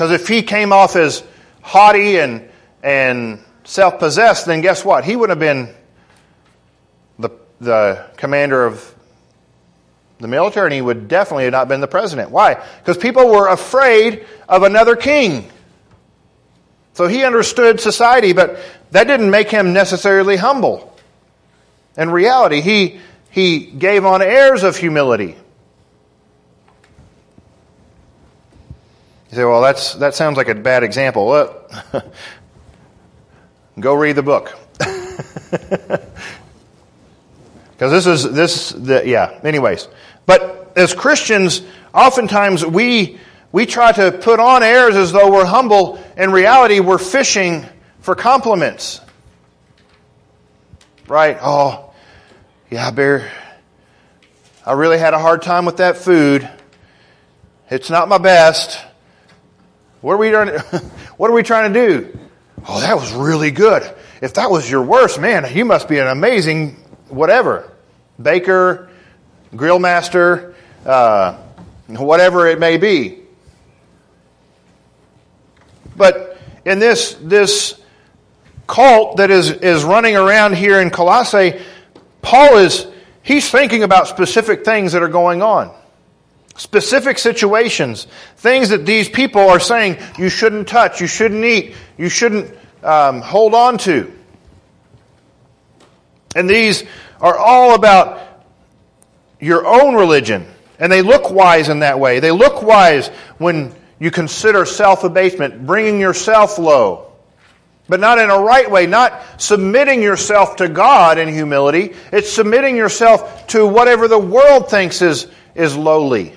[0.00, 1.22] Because if he came off as
[1.60, 2.48] haughty and,
[2.82, 5.04] and self possessed, then guess what?
[5.04, 5.68] He would have been
[7.18, 7.28] the,
[7.60, 8.94] the commander of
[10.16, 12.30] the military, and he would definitely have not been the president.
[12.30, 12.66] Why?
[12.78, 15.50] Because people were afraid of another king.
[16.94, 18.58] So he understood society, but
[18.92, 20.96] that didn't make him necessarily humble.
[21.98, 23.00] In reality, he,
[23.32, 25.36] he gave on airs of humility.
[29.30, 31.26] You say, well, that's, that sounds like a bad example.
[31.26, 31.66] Well,
[33.80, 34.56] go read the book.
[37.80, 39.88] Because this is, this, the, yeah, anyways.
[40.26, 41.62] But as Christians,
[41.94, 43.18] oftentimes we,
[43.52, 45.98] we try to put on airs as though we're humble.
[46.14, 47.64] In reality, we're fishing
[48.00, 49.00] for compliments.
[51.08, 51.38] Right?
[51.40, 51.90] Oh,
[52.68, 53.32] yeah, Bear,
[54.66, 56.46] I really had a hard time with that food.
[57.70, 58.78] It's not my best.
[60.00, 60.60] What are we trying to,
[61.16, 62.18] what are we trying to do?
[62.68, 63.82] Oh, that was really good.
[64.20, 66.76] If that was your worst, man, you must be an amazing
[67.08, 67.70] whatever.
[68.20, 68.90] Baker,
[69.56, 71.38] grill master, uh,
[71.88, 73.18] whatever it may be.
[75.96, 77.80] But in this, this
[78.66, 81.60] cult that is, is running around here in Colossae,
[82.22, 82.86] Paul is,
[83.22, 85.74] he's thinking about specific things that are going on
[86.56, 92.08] specific situations, things that these people are saying you shouldn't touch, you shouldn't eat, you
[92.08, 94.12] shouldn't um, hold on to.
[96.34, 96.84] And these
[97.20, 98.20] are all about
[99.40, 100.46] your own religion.
[100.78, 102.20] And they look wise in that way.
[102.20, 107.12] They look wise when you consider self abasement, bringing yourself low.
[107.88, 111.94] But not in a right way, not submitting yourself to God in humility.
[112.12, 115.26] It's submitting yourself to whatever the world thinks is,
[115.56, 116.34] is lowly.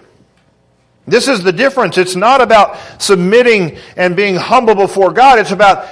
[1.06, 1.98] This is the difference.
[1.98, 5.40] It's not about submitting and being humble before God.
[5.40, 5.88] It's about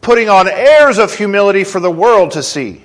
[0.00, 2.82] putting on airs of humility for the world to see.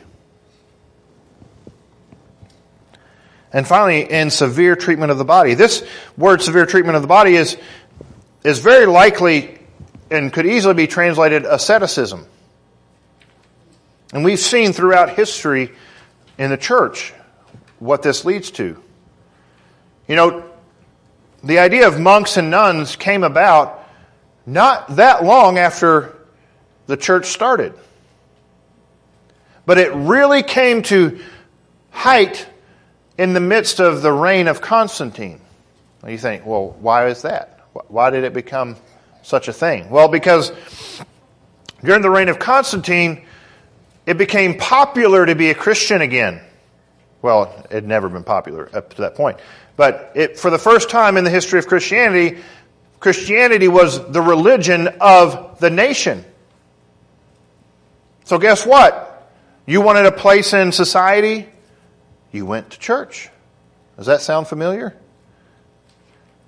[3.54, 5.56] And finally, in severe treatment of the body.
[5.56, 5.86] This
[6.16, 7.58] word severe treatment of the body is,
[8.44, 9.60] is very likely
[10.10, 12.26] and could easily be translated asceticism.
[14.14, 15.72] And we've seen throughout history
[16.38, 17.14] in the church
[17.80, 18.82] what this leads to.
[20.08, 20.51] You know,
[21.44, 23.84] the idea of monks and nuns came about
[24.46, 26.16] not that long after
[26.88, 27.74] the church started.
[29.66, 31.20] But it really came to
[31.92, 32.48] height
[33.18, 35.40] in the midst of the reign of Constantine.
[36.08, 37.60] You think, well, why is that?
[37.88, 38.76] Why did it become
[39.22, 39.90] such a thing?
[39.90, 40.52] Well, because
[41.84, 43.26] during the reign of Constantine,
[44.06, 46.42] it became popular to be a Christian again.
[47.22, 49.40] Well, it had never been popular up to that point.
[49.76, 52.40] But it, for the first time in the history of Christianity,
[53.00, 56.26] Christianity was the religion of the nation.
[58.26, 59.30] So, guess what?
[59.66, 61.48] You wanted a place in society,
[62.32, 63.30] you went to church.
[63.98, 64.96] Does that sound familiar?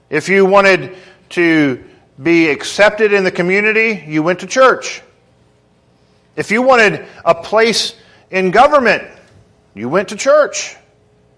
[0.10, 0.96] If you wanted
[1.30, 1.84] to
[2.22, 5.02] be accepted in the community, you went to church.
[6.36, 7.96] If you wanted a place
[8.32, 9.04] in government,
[9.76, 10.76] you went to church.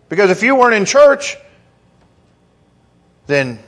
[0.10, 1.38] Because if you weren't in church,
[3.28, 3.60] then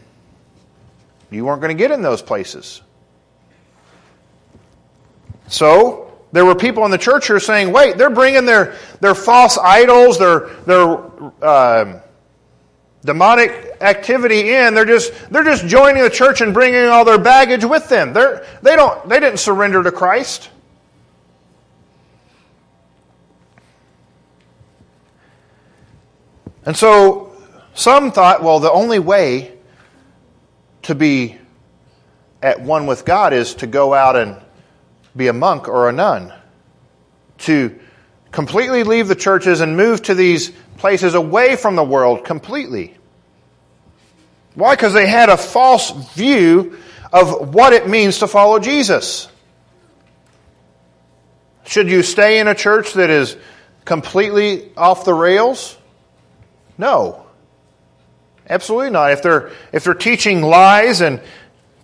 [1.32, 2.82] you weren't going to get in those places.
[5.48, 9.16] So, there were people in the church who are saying, wait, they're bringing their, their
[9.16, 11.00] false idols, their, their
[11.42, 12.02] uh,
[13.04, 14.74] demonic activity in.
[14.76, 18.14] They're just, they're just joining the church and bringing all their baggage with them.
[18.14, 20.50] They're, they, don't, they didn't surrender to Christ.
[26.68, 27.32] And so
[27.76, 29.54] some thought, well, the only way
[30.82, 31.38] to be
[32.42, 34.36] at one with God is to go out and
[35.16, 36.34] be a monk or a nun,
[37.38, 37.80] to
[38.34, 42.98] completely leave the churches and move to these places away from the world completely.
[44.54, 44.76] Why?
[44.76, 46.78] Because they had a false view
[47.14, 49.30] of what it means to follow Jesus.
[51.66, 53.38] Should you stay in a church that is
[53.86, 55.77] completely off the rails?
[56.78, 57.26] No.
[58.50, 59.12] Absolutely not.
[59.12, 61.22] If they're, if they're teaching lies and,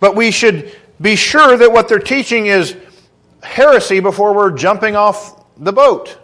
[0.00, 2.76] but we should be sure that what they're teaching is
[3.42, 6.18] heresy before we're jumping off the boat.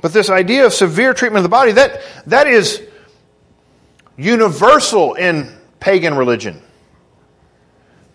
[0.00, 2.82] But this idea of severe treatment of the body, that, that is
[4.18, 6.62] universal in pagan religion.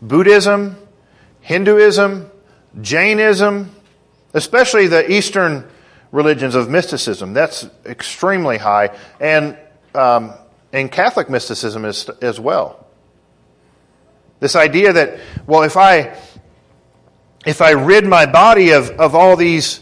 [0.02, 0.78] Buddhism,
[1.42, 2.30] Hinduism,
[2.80, 3.76] Jainism,
[4.34, 5.70] especially the Eastern
[6.12, 7.34] religions of mysticism.
[7.34, 8.98] That's extremely high.
[9.20, 9.58] And,
[9.94, 10.34] um,
[10.74, 12.88] and Catholic mysticism is, as well.
[14.40, 16.18] This idea that, well, if I,
[17.46, 19.82] if I rid my body of, of all these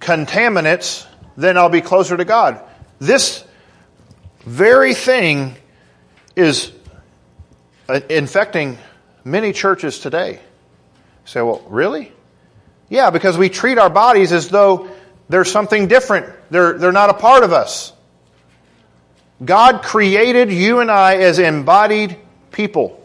[0.00, 2.60] contaminants, then I'll be closer to God.
[2.98, 3.44] This
[4.40, 5.56] very thing
[6.36, 6.72] is
[7.88, 8.78] uh, infecting
[9.24, 10.34] many churches today.
[10.34, 10.38] You
[11.24, 12.12] say, well, really?
[12.88, 14.88] Yeah, because we treat our bodies as though
[15.28, 16.32] they're something different.
[16.50, 17.92] They're, they're not a part of us.
[19.44, 22.16] God created you and I as embodied
[22.52, 23.04] people.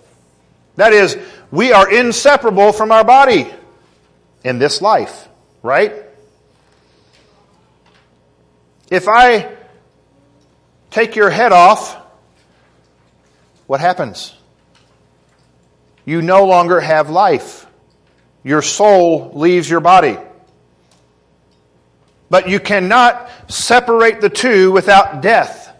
[0.75, 1.17] That is,
[1.51, 3.51] we are inseparable from our body
[4.43, 5.27] in this life,
[5.61, 5.93] right?
[8.89, 9.55] If I
[10.89, 11.97] take your head off,
[13.67, 14.35] what happens?
[16.05, 17.65] You no longer have life.
[18.43, 20.17] Your soul leaves your body.
[22.29, 25.75] But you cannot separate the two without death.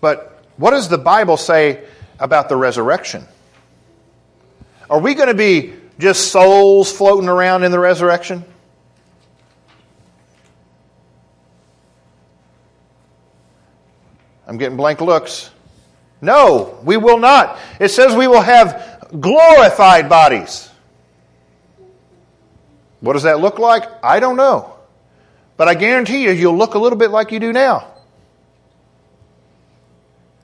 [0.00, 1.84] But what does the Bible say
[2.18, 3.24] about the resurrection?
[4.90, 8.44] Are we going to be just souls floating around in the resurrection?
[14.46, 15.50] I'm getting blank looks.
[16.20, 17.58] No, we will not.
[17.80, 20.68] It says we will have glorified bodies.
[23.00, 23.84] What does that look like?
[24.02, 24.74] I don't know.
[25.56, 27.92] But I guarantee you, you'll look a little bit like you do now.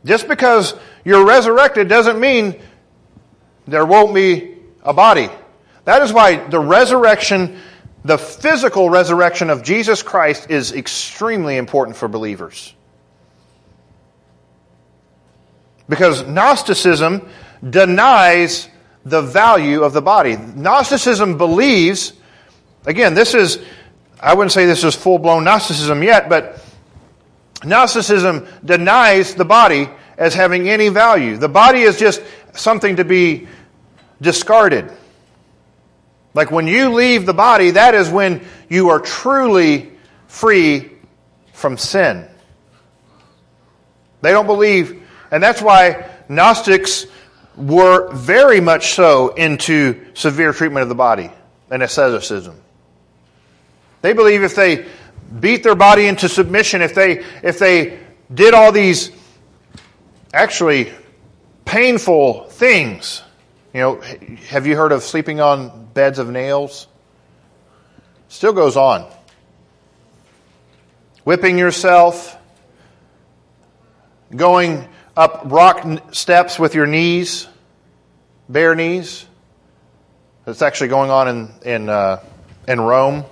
[0.04, 2.60] Just because you're resurrected doesn't mean
[3.66, 5.30] there won't be a body.
[5.84, 7.58] That is why the resurrection,
[8.04, 12.74] the physical resurrection of Jesus Christ is extremely important for believers.
[15.88, 17.28] Because Gnosticism
[17.68, 18.68] denies
[19.04, 20.36] the value of the body.
[20.36, 22.12] Gnosticism believes,
[22.86, 23.58] again, this is,
[24.20, 26.64] I wouldn't say this is full blown Gnosticism yet, but
[27.64, 31.36] Gnosticism denies the body as having any value.
[31.36, 32.22] The body is just
[32.54, 33.48] something to be
[34.20, 34.90] discarded.
[36.34, 39.92] Like when you leave the body, that is when you are truly
[40.26, 40.90] free
[41.52, 42.28] from sin.
[44.20, 45.02] They don't believe,
[45.34, 47.06] and that's why Gnostics
[47.56, 51.28] were very much so into severe treatment of the body
[51.72, 52.54] and asceticism.
[54.00, 54.86] They believe if they
[55.40, 57.98] beat their body into submission, if they, if they
[58.32, 59.10] did all these
[60.32, 60.92] actually
[61.64, 63.20] painful things,
[63.72, 64.00] you know,
[64.50, 66.86] have you heard of sleeping on beds of nails?
[68.28, 69.10] Still goes on.
[71.24, 72.38] Whipping yourself,
[74.36, 77.46] going up rock steps with your knees,
[78.48, 79.26] bare knees.
[80.44, 82.22] That's actually going on in in uh,
[82.68, 83.24] in Rome.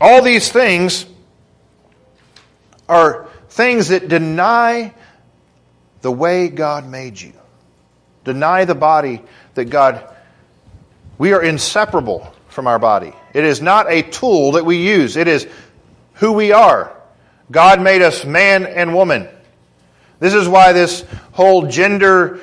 [0.00, 1.06] All these things
[2.88, 4.94] are things that deny
[6.02, 7.32] the way God made you,
[8.24, 9.22] deny the body
[9.54, 10.12] that God.
[11.18, 13.14] We are inseparable from our body.
[13.32, 15.16] It is not a tool that we use.
[15.16, 15.48] It is
[16.14, 16.95] who we are.
[17.50, 19.28] God made us man and woman.
[20.18, 22.40] This is why this whole gender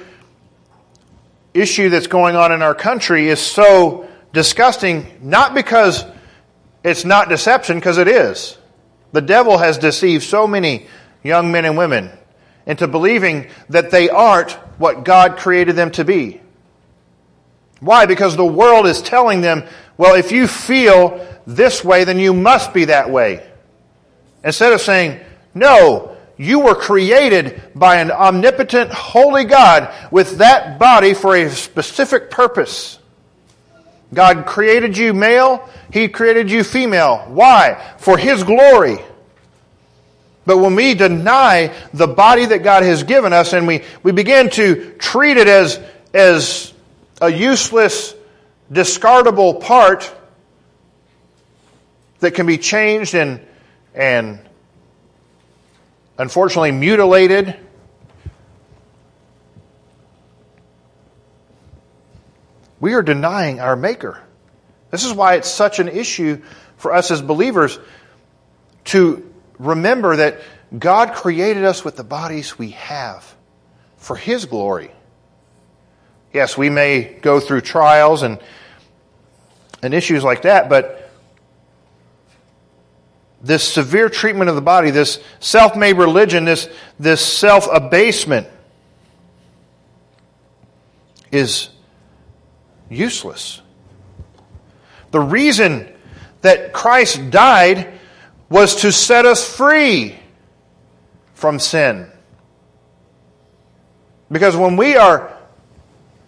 [1.54, 6.06] issue that's going on in our country is so disgusting, not because
[6.84, 8.58] it's not deception, because it is.
[9.12, 10.88] The devil has deceived so many
[11.24, 12.12] young men and women
[12.66, 16.42] into believing that they aren't what God created them to be.
[17.80, 18.06] Why?
[18.06, 19.64] Because the world is telling them,
[19.98, 23.46] well, if you feel this way, then you must be that way.
[24.44, 25.20] Instead of saying,
[25.54, 32.32] no, You were created by an omnipotent, holy God with that body for a specific
[32.32, 32.98] purpose.
[34.14, 37.26] God created you male, He created you female.
[37.28, 37.82] Why?
[37.98, 38.98] For His glory.
[40.46, 44.50] But when we deny the body that God has given us and we, we begin
[44.52, 45.80] to treat it as,
[46.14, 46.74] as
[47.22, 48.14] a useless,
[48.72, 50.14] discardable part
[52.20, 53.40] that can be changed and,
[53.94, 54.40] and
[56.18, 57.56] unfortunately mutilated,
[62.80, 64.22] we are denying our Maker.
[64.92, 66.42] This is why it's such an issue
[66.78, 67.80] for us as believers
[68.86, 70.42] to remember that
[70.78, 73.34] God created us with the bodies we have
[73.98, 74.92] for His glory.
[76.34, 78.40] Yes, we may go through trials and,
[79.82, 81.03] and issues like that, but
[83.44, 86.68] this severe treatment of the body, this self made religion, this,
[86.98, 88.48] this self abasement
[91.32, 91.70] is
[92.90, 93.62] useless.
[95.12, 95.92] The reason
[96.42, 98.00] that Christ died
[98.50, 100.18] was to set us free
[101.34, 102.10] from sin.
[104.32, 105.38] Because when we are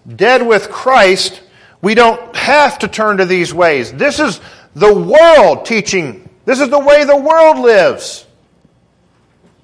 [0.08, 1.42] dead with Christ,
[1.82, 3.92] we don't have to turn to these ways.
[3.94, 4.40] This is
[4.76, 6.30] the world teaching.
[6.46, 8.26] This is the way the world lives.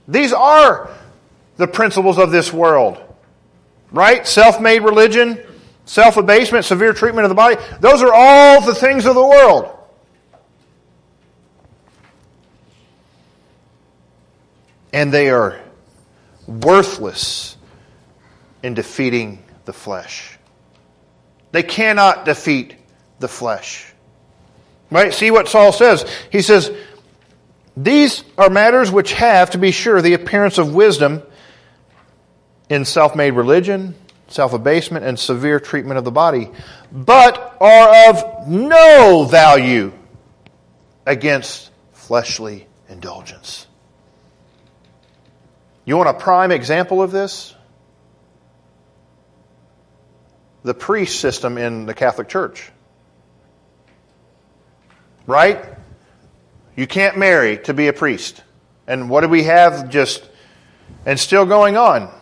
[0.08, 0.90] These are
[1.58, 3.02] the principles of this world.
[3.92, 4.26] Right?
[4.28, 5.40] Self made religion,
[5.86, 7.58] self abasement, severe treatment of the body.
[7.80, 9.78] Those are all the things of the world.
[14.94, 15.60] and they are
[16.48, 17.58] worthless
[18.64, 20.38] in defeating the flesh.
[21.52, 22.76] They cannot defeat
[23.20, 23.91] the flesh.
[24.92, 25.14] Right?
[25.14, 26.06] See what Saul says.
[26.32, 26.70] He says,
[27.78, 31.24] These are matters which have, to be sure, the appearance of wisdom
[32.70, 33.96] in self made religion,
[34.28, 36.50] self abasement, and severe treatment of the body,
[36.92, 39.94] but are of no value
[41.06, 43.68] against fleshly indulgence.
[45.86, 47.56] You want a prime example of this?
[50.64, 52.72] The priest system in the Catholic Church.
[55.32, 55.64] Right?
[56.76, 58.44] You can't marry to be a priest.
[58.86, 60.30] And what do we have just,
[61.06, 62.14] and still going on?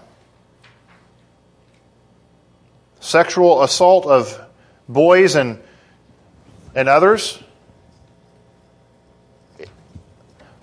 [2.99, 4.39] Sexual assault of
[4.87, 5.59] boys and,
[6.75, 7.41] and others.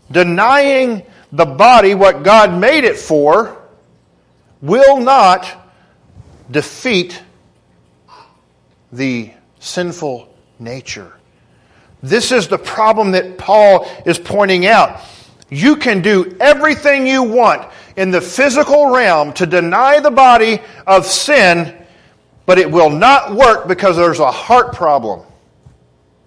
[0.09, 3.61] Denying the body, what God made it for,
[4.63, 5.53] will not
[6.49, 7.21] defeat
[8.93, 11.13] the sinful nature.
[12.09, 15.01] This is the problem that Paul is pointing out.
[15.49, 21.07] You can do everything you want in the physical realm to deny the body of
[21.07, 21.75] sin,
[22.45, 25.27] but it will not work because there's a heart problem.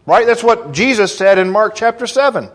[0.06, 0.26] Right?
[0.26, 2.50] That's what Jesus said in Mark chapter 7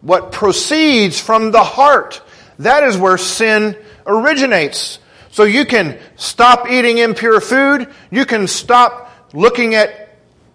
[0.00, 2.22] what proceeds from the heart.
[2.60, 4.98] That is where sin originates.
[5.30, 7.92] So you can stop eating impure food.
[8.10, 10.07] You can stop looking at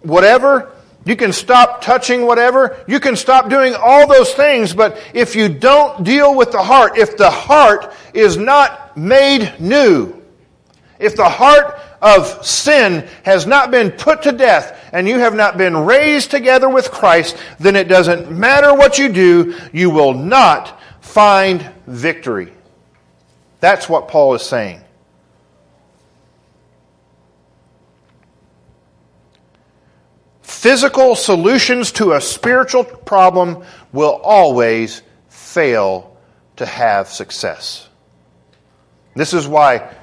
[0.04, 0.72] whatever.
[1.06, 2.82] You can stop touching whatever.
[2.88, 4.74] You can stop doing all those things.
[4.74, 10.22] But if you don't deal with the heart, if the heart is not made new,
[10.99, 15.58] if the heart of sin has not been put to death and you have not
[15.58, 20.80] been raised together with Christ, then it doesn't matter what you do, you will not
[21.01, 22.54] find victory.
[23.60, 24.82] That's what Paul is saying.
[30.64, 36.16] Physical solutions to a spiritual problem will always fail
[36.55, 37.89] to have success.
[39.14, 39.93] This is why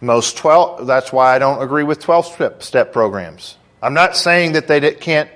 [0.00, 3.56] most 12, that's why I don't agree with 12 step, step programs.
[3.82, 5.28] I'm not saying that they can't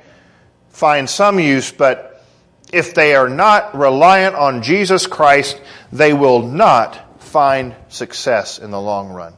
[0.69, 2.25] find some use, but
[2.73, 5.61] if they are not reliant on Jesus Christ,
[5.91, 9.35] they will not find success in the long run.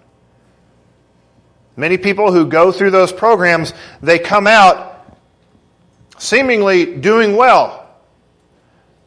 [1.79, 3.73] Many people who go through those programs,
[4.03, 4.90] they come out
[6.21, 7.77] seemingly doing well.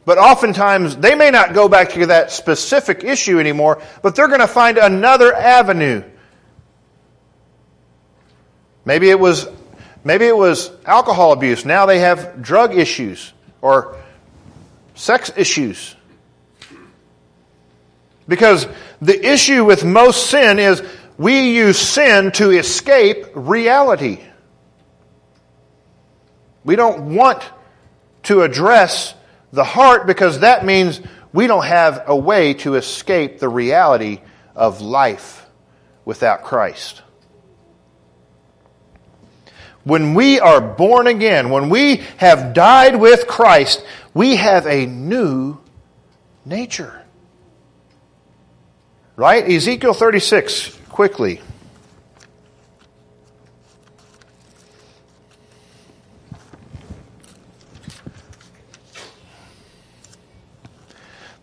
[0.05, 4.41] But oftentimes, they may not go back to that specific issue anymore, but they're going
[4.41, 6.03] to find another avenue
[8.85, 9.47] Maybe it was
[10.03, 11.65] maybe it was alcohol abuse.
[11.65, 13.97] Now they have drug issues or
[14.95, 15.95] sex issues.
[18.27, 18.67] Because
[19.01, 20.81] the issue with most sin is
[21.17, 24.19] we use sin to escape reality.
[26.63, 27.43] We don't want
[28.23, 29.13] to address
[29.51, 31.01] the heart because that means
[31.33, 34.21] we don't have a way to escape the reality
[34.55, 35.45] of life
[36.05, 37.01] without Christ.
[39.83, 45.59] When we are born again, when we have died with Christ, we have a new
[46.45, 47.01] nature.
[49.15, 49.47] Right?
[49.47, 51.41] Ezekiel 36, quickly.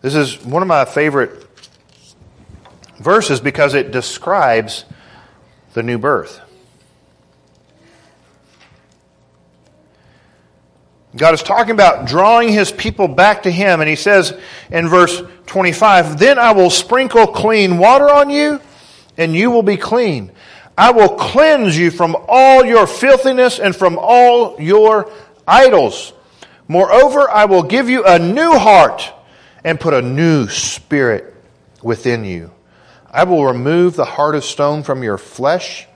[0.01, 1.47] This is one of my favorite
[2.97, 4.85] verses because it describes
[5.73, 6.41] the new birth.
[11.15, 14.33] God is talking about drawing his people back to him, and he says
[14.71, 18.61] in verse 25, Then I will sprinkle clean water on you,
[19.17, 20.31] and you will be clean.
[20.77, 25.11] I will cleanse you from all your filthiness and from all your
[25.45, 26.13] idols.
[26.67, 29.13] Moreover, I will give you a new heart
[29.63, 31.33] and put a new spirit
[31.81, 32.51] within you.
[33.09, 35.87] I will remove the heart of stone from your flesh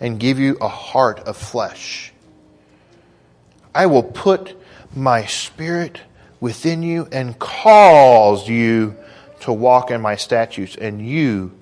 [0.00, 2.12] and give you a heart of flesh.
[3.74, 4.56] I will put
[4.94, 6.00] my spirit
[6.40, 8.96] within you and cause you
[9.40, 11.52] to walk in my statutes, and you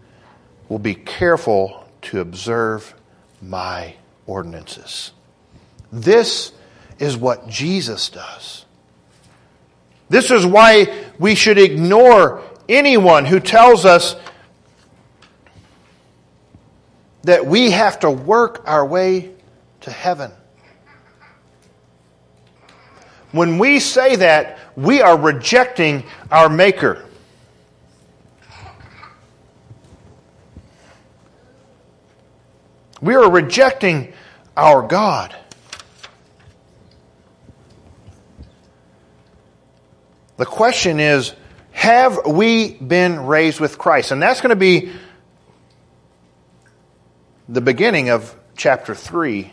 [0.69, 2.95] will be careful to observe
[3.41, 3.95] my
[4.27, 5.13] ordinances.
[5.93, 6.53] This
[6.99, 8.66] is what Jesus does.
[10.09, 14.17] This is why we should ignore anyone who tells us
[17.23, 19.33] that we have to work our way
[19.81, 20.31] to heaven.
[23.33, 27.05] When we say that, we are rejecting our Maker.
[33.03, 34.13] We are rejecting
[34.57, 35.37] our God.
[40.37, 41.35] The question is
[41.73, 44.11] have we been raised with Christ?
[44.11, 44.93] And that's going to be
[47.49, 49.53] the beginning of chapter 3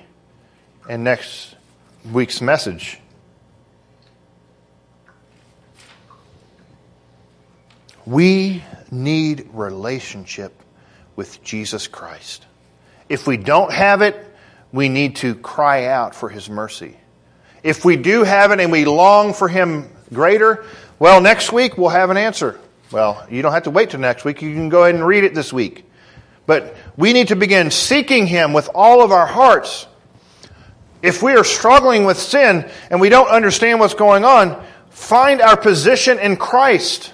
[0.90, 1.56] and next
[2.12, 3.00] week's message.
[8.06, 10.54] We need relationship
[11.16, 12.46] with Jesus Christ.
[13.08, 14.16] If we don't have it,
[14.72, 16.98] we need to cry out for his mercy.
[17.64, 20.66] If we do have it and we long for him greater,
[21.00, 22.60] well, next week we'll have an answer.
[22.92, 24.42] Well, you don't have to wait till next week.
[24.42, 25.86] You can go ahead and read it this week.
[26.46, 29.88] But we need to begin seeking him with all of our hearts.
[31.02, 35.58] If we are struggling with sin and we don't understand what's going on, find our
[35.58, 37.12] position in Christ.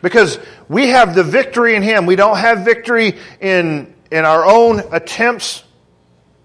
[0.00, 0.38] Because
[0.68, 2.06] we have the victory in Him.
[2.06, 5.64] We don't have victory in, in our own attempts.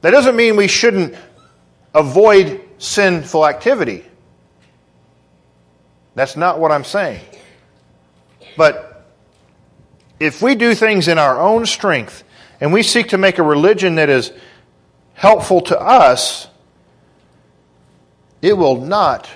[0.02, 1.16] That doesn't mean we shouldn't
[1.94, 4.04] avoid sinful activity.
[6.16, 7.22] That's not what I'm saying.
[8.58, 9.08] But
[10.20, 12.24] if we do things in our own strength
[12.60, 14.32] and we seek to make a religion that is
[15.14, 16.48] helpful to us,
[18.42, 19.30] it will not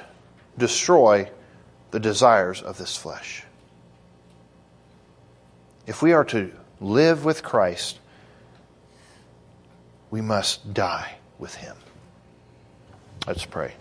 [0.58, 1.30] destroy
[1.92, 3.44] the desires of this flesh.
[5.88, 6.52] If we are to
[6.82, 8.00] live with Christ,
[10.12, 11.76] we must die with him.
[13.28, 13.74] Let's pray.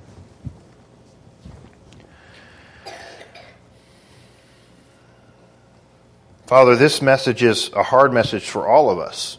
[6.46, 9.38] Father, this message is a hard message for all of us.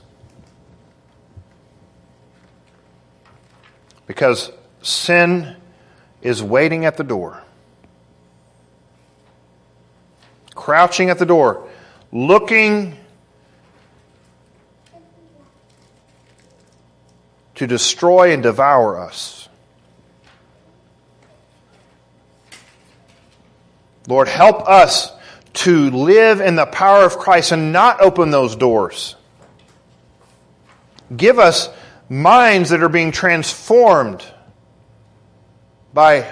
[4.08, 4.52] Because
[4.82, 5.56] sin
[6.22, 7.44] is waiting at the door,
[10.56, 11.68] crouching at the door
[12.12, 12.98] looking
[17.56, 19.48] to destroy and devour us.
[24.08, 25.12] Lord, help us
[25.56, 29.16] to live in the power of Christ and not open those doors.
[31.16, 31.70] Give us
[32.10, 34.24] minds that are being transformed
[35.94, 36.32] by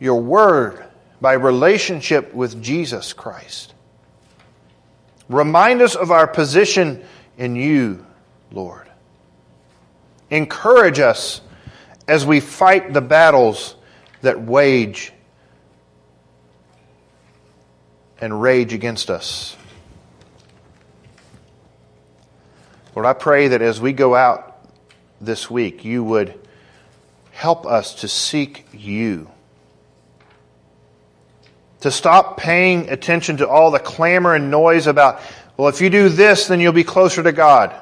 [0.00, 0.84] your word,
[1.20, 3.74] by relationship with Jesus Christ.
[5.28, 7.04] Remind us of our position
[7.36, 8.04] in you,
[8.50, 8.88] Lord.
[10.30, 11.40] Encourage us
[12.08, 13.76] as we fight the battles
[14.22, 15.12] that wage
[18.22, 19.54] and rage against us.
[22.94, 24.66] Lord, I pray that as we go out
[25.20, 26.38] this week, you would
[27.32, 29.28] help us to seek you
[31.82, 35.20] to stop paying attention to all the clamor and noise about,
[35.56, 37.74] well, if you do this, then you'll be closer to God.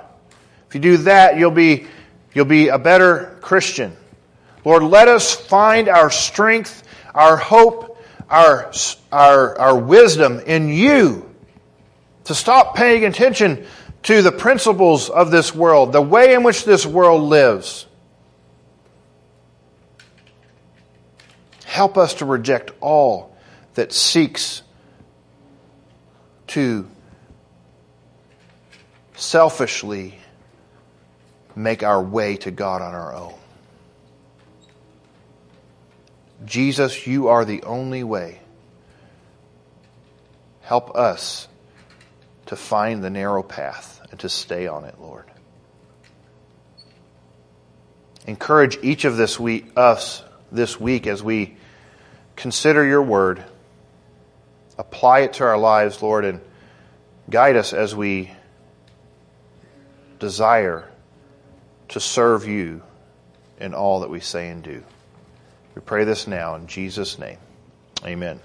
[0.68, 1.86] If you do that, you'll be,
[2.32, 3.95] you'll be a better Christian.
[4.64, 6.82] Lord, let us find our strength,
[7.14, 7.89] our hope,
[8.31, 8.72] our,
[9.11, 11.26] our, our wisdom in you.
[12.24, 13.66] To stop paying attention
[14.05, 17.87] to the principles of this world, the way in which this world lives.
[21.64, 23.37] Help us to reject all
[23.74, 24.62] that seeks
[26.49, 26.89] to
[29.14, 30.18] selfishly
[31.55, 33.39] make our way to God on our own.
[36.45, 38.41] Jesus, you are the only way.
[40.62, 41.49] Help us
[42.47, 45.26] to find the narrow path and to stay on it, Lord.
[48.26, 50.22] Encourage each of this week, us
[50.53, 51.57] this week as we
[52.36, 53.45] consider your word,
[54.78, 56.41] apply it to our lives, Lord, and
[57.28, 58.30] guide us as we
[60.18, 60.88] desire
[61.88, 62.82] to serve you
[63.59, 64.82] in all that we say and do.
[65.75, 67.39] We pray this now in Jesus' name.
[68.05, 68.41] Amen.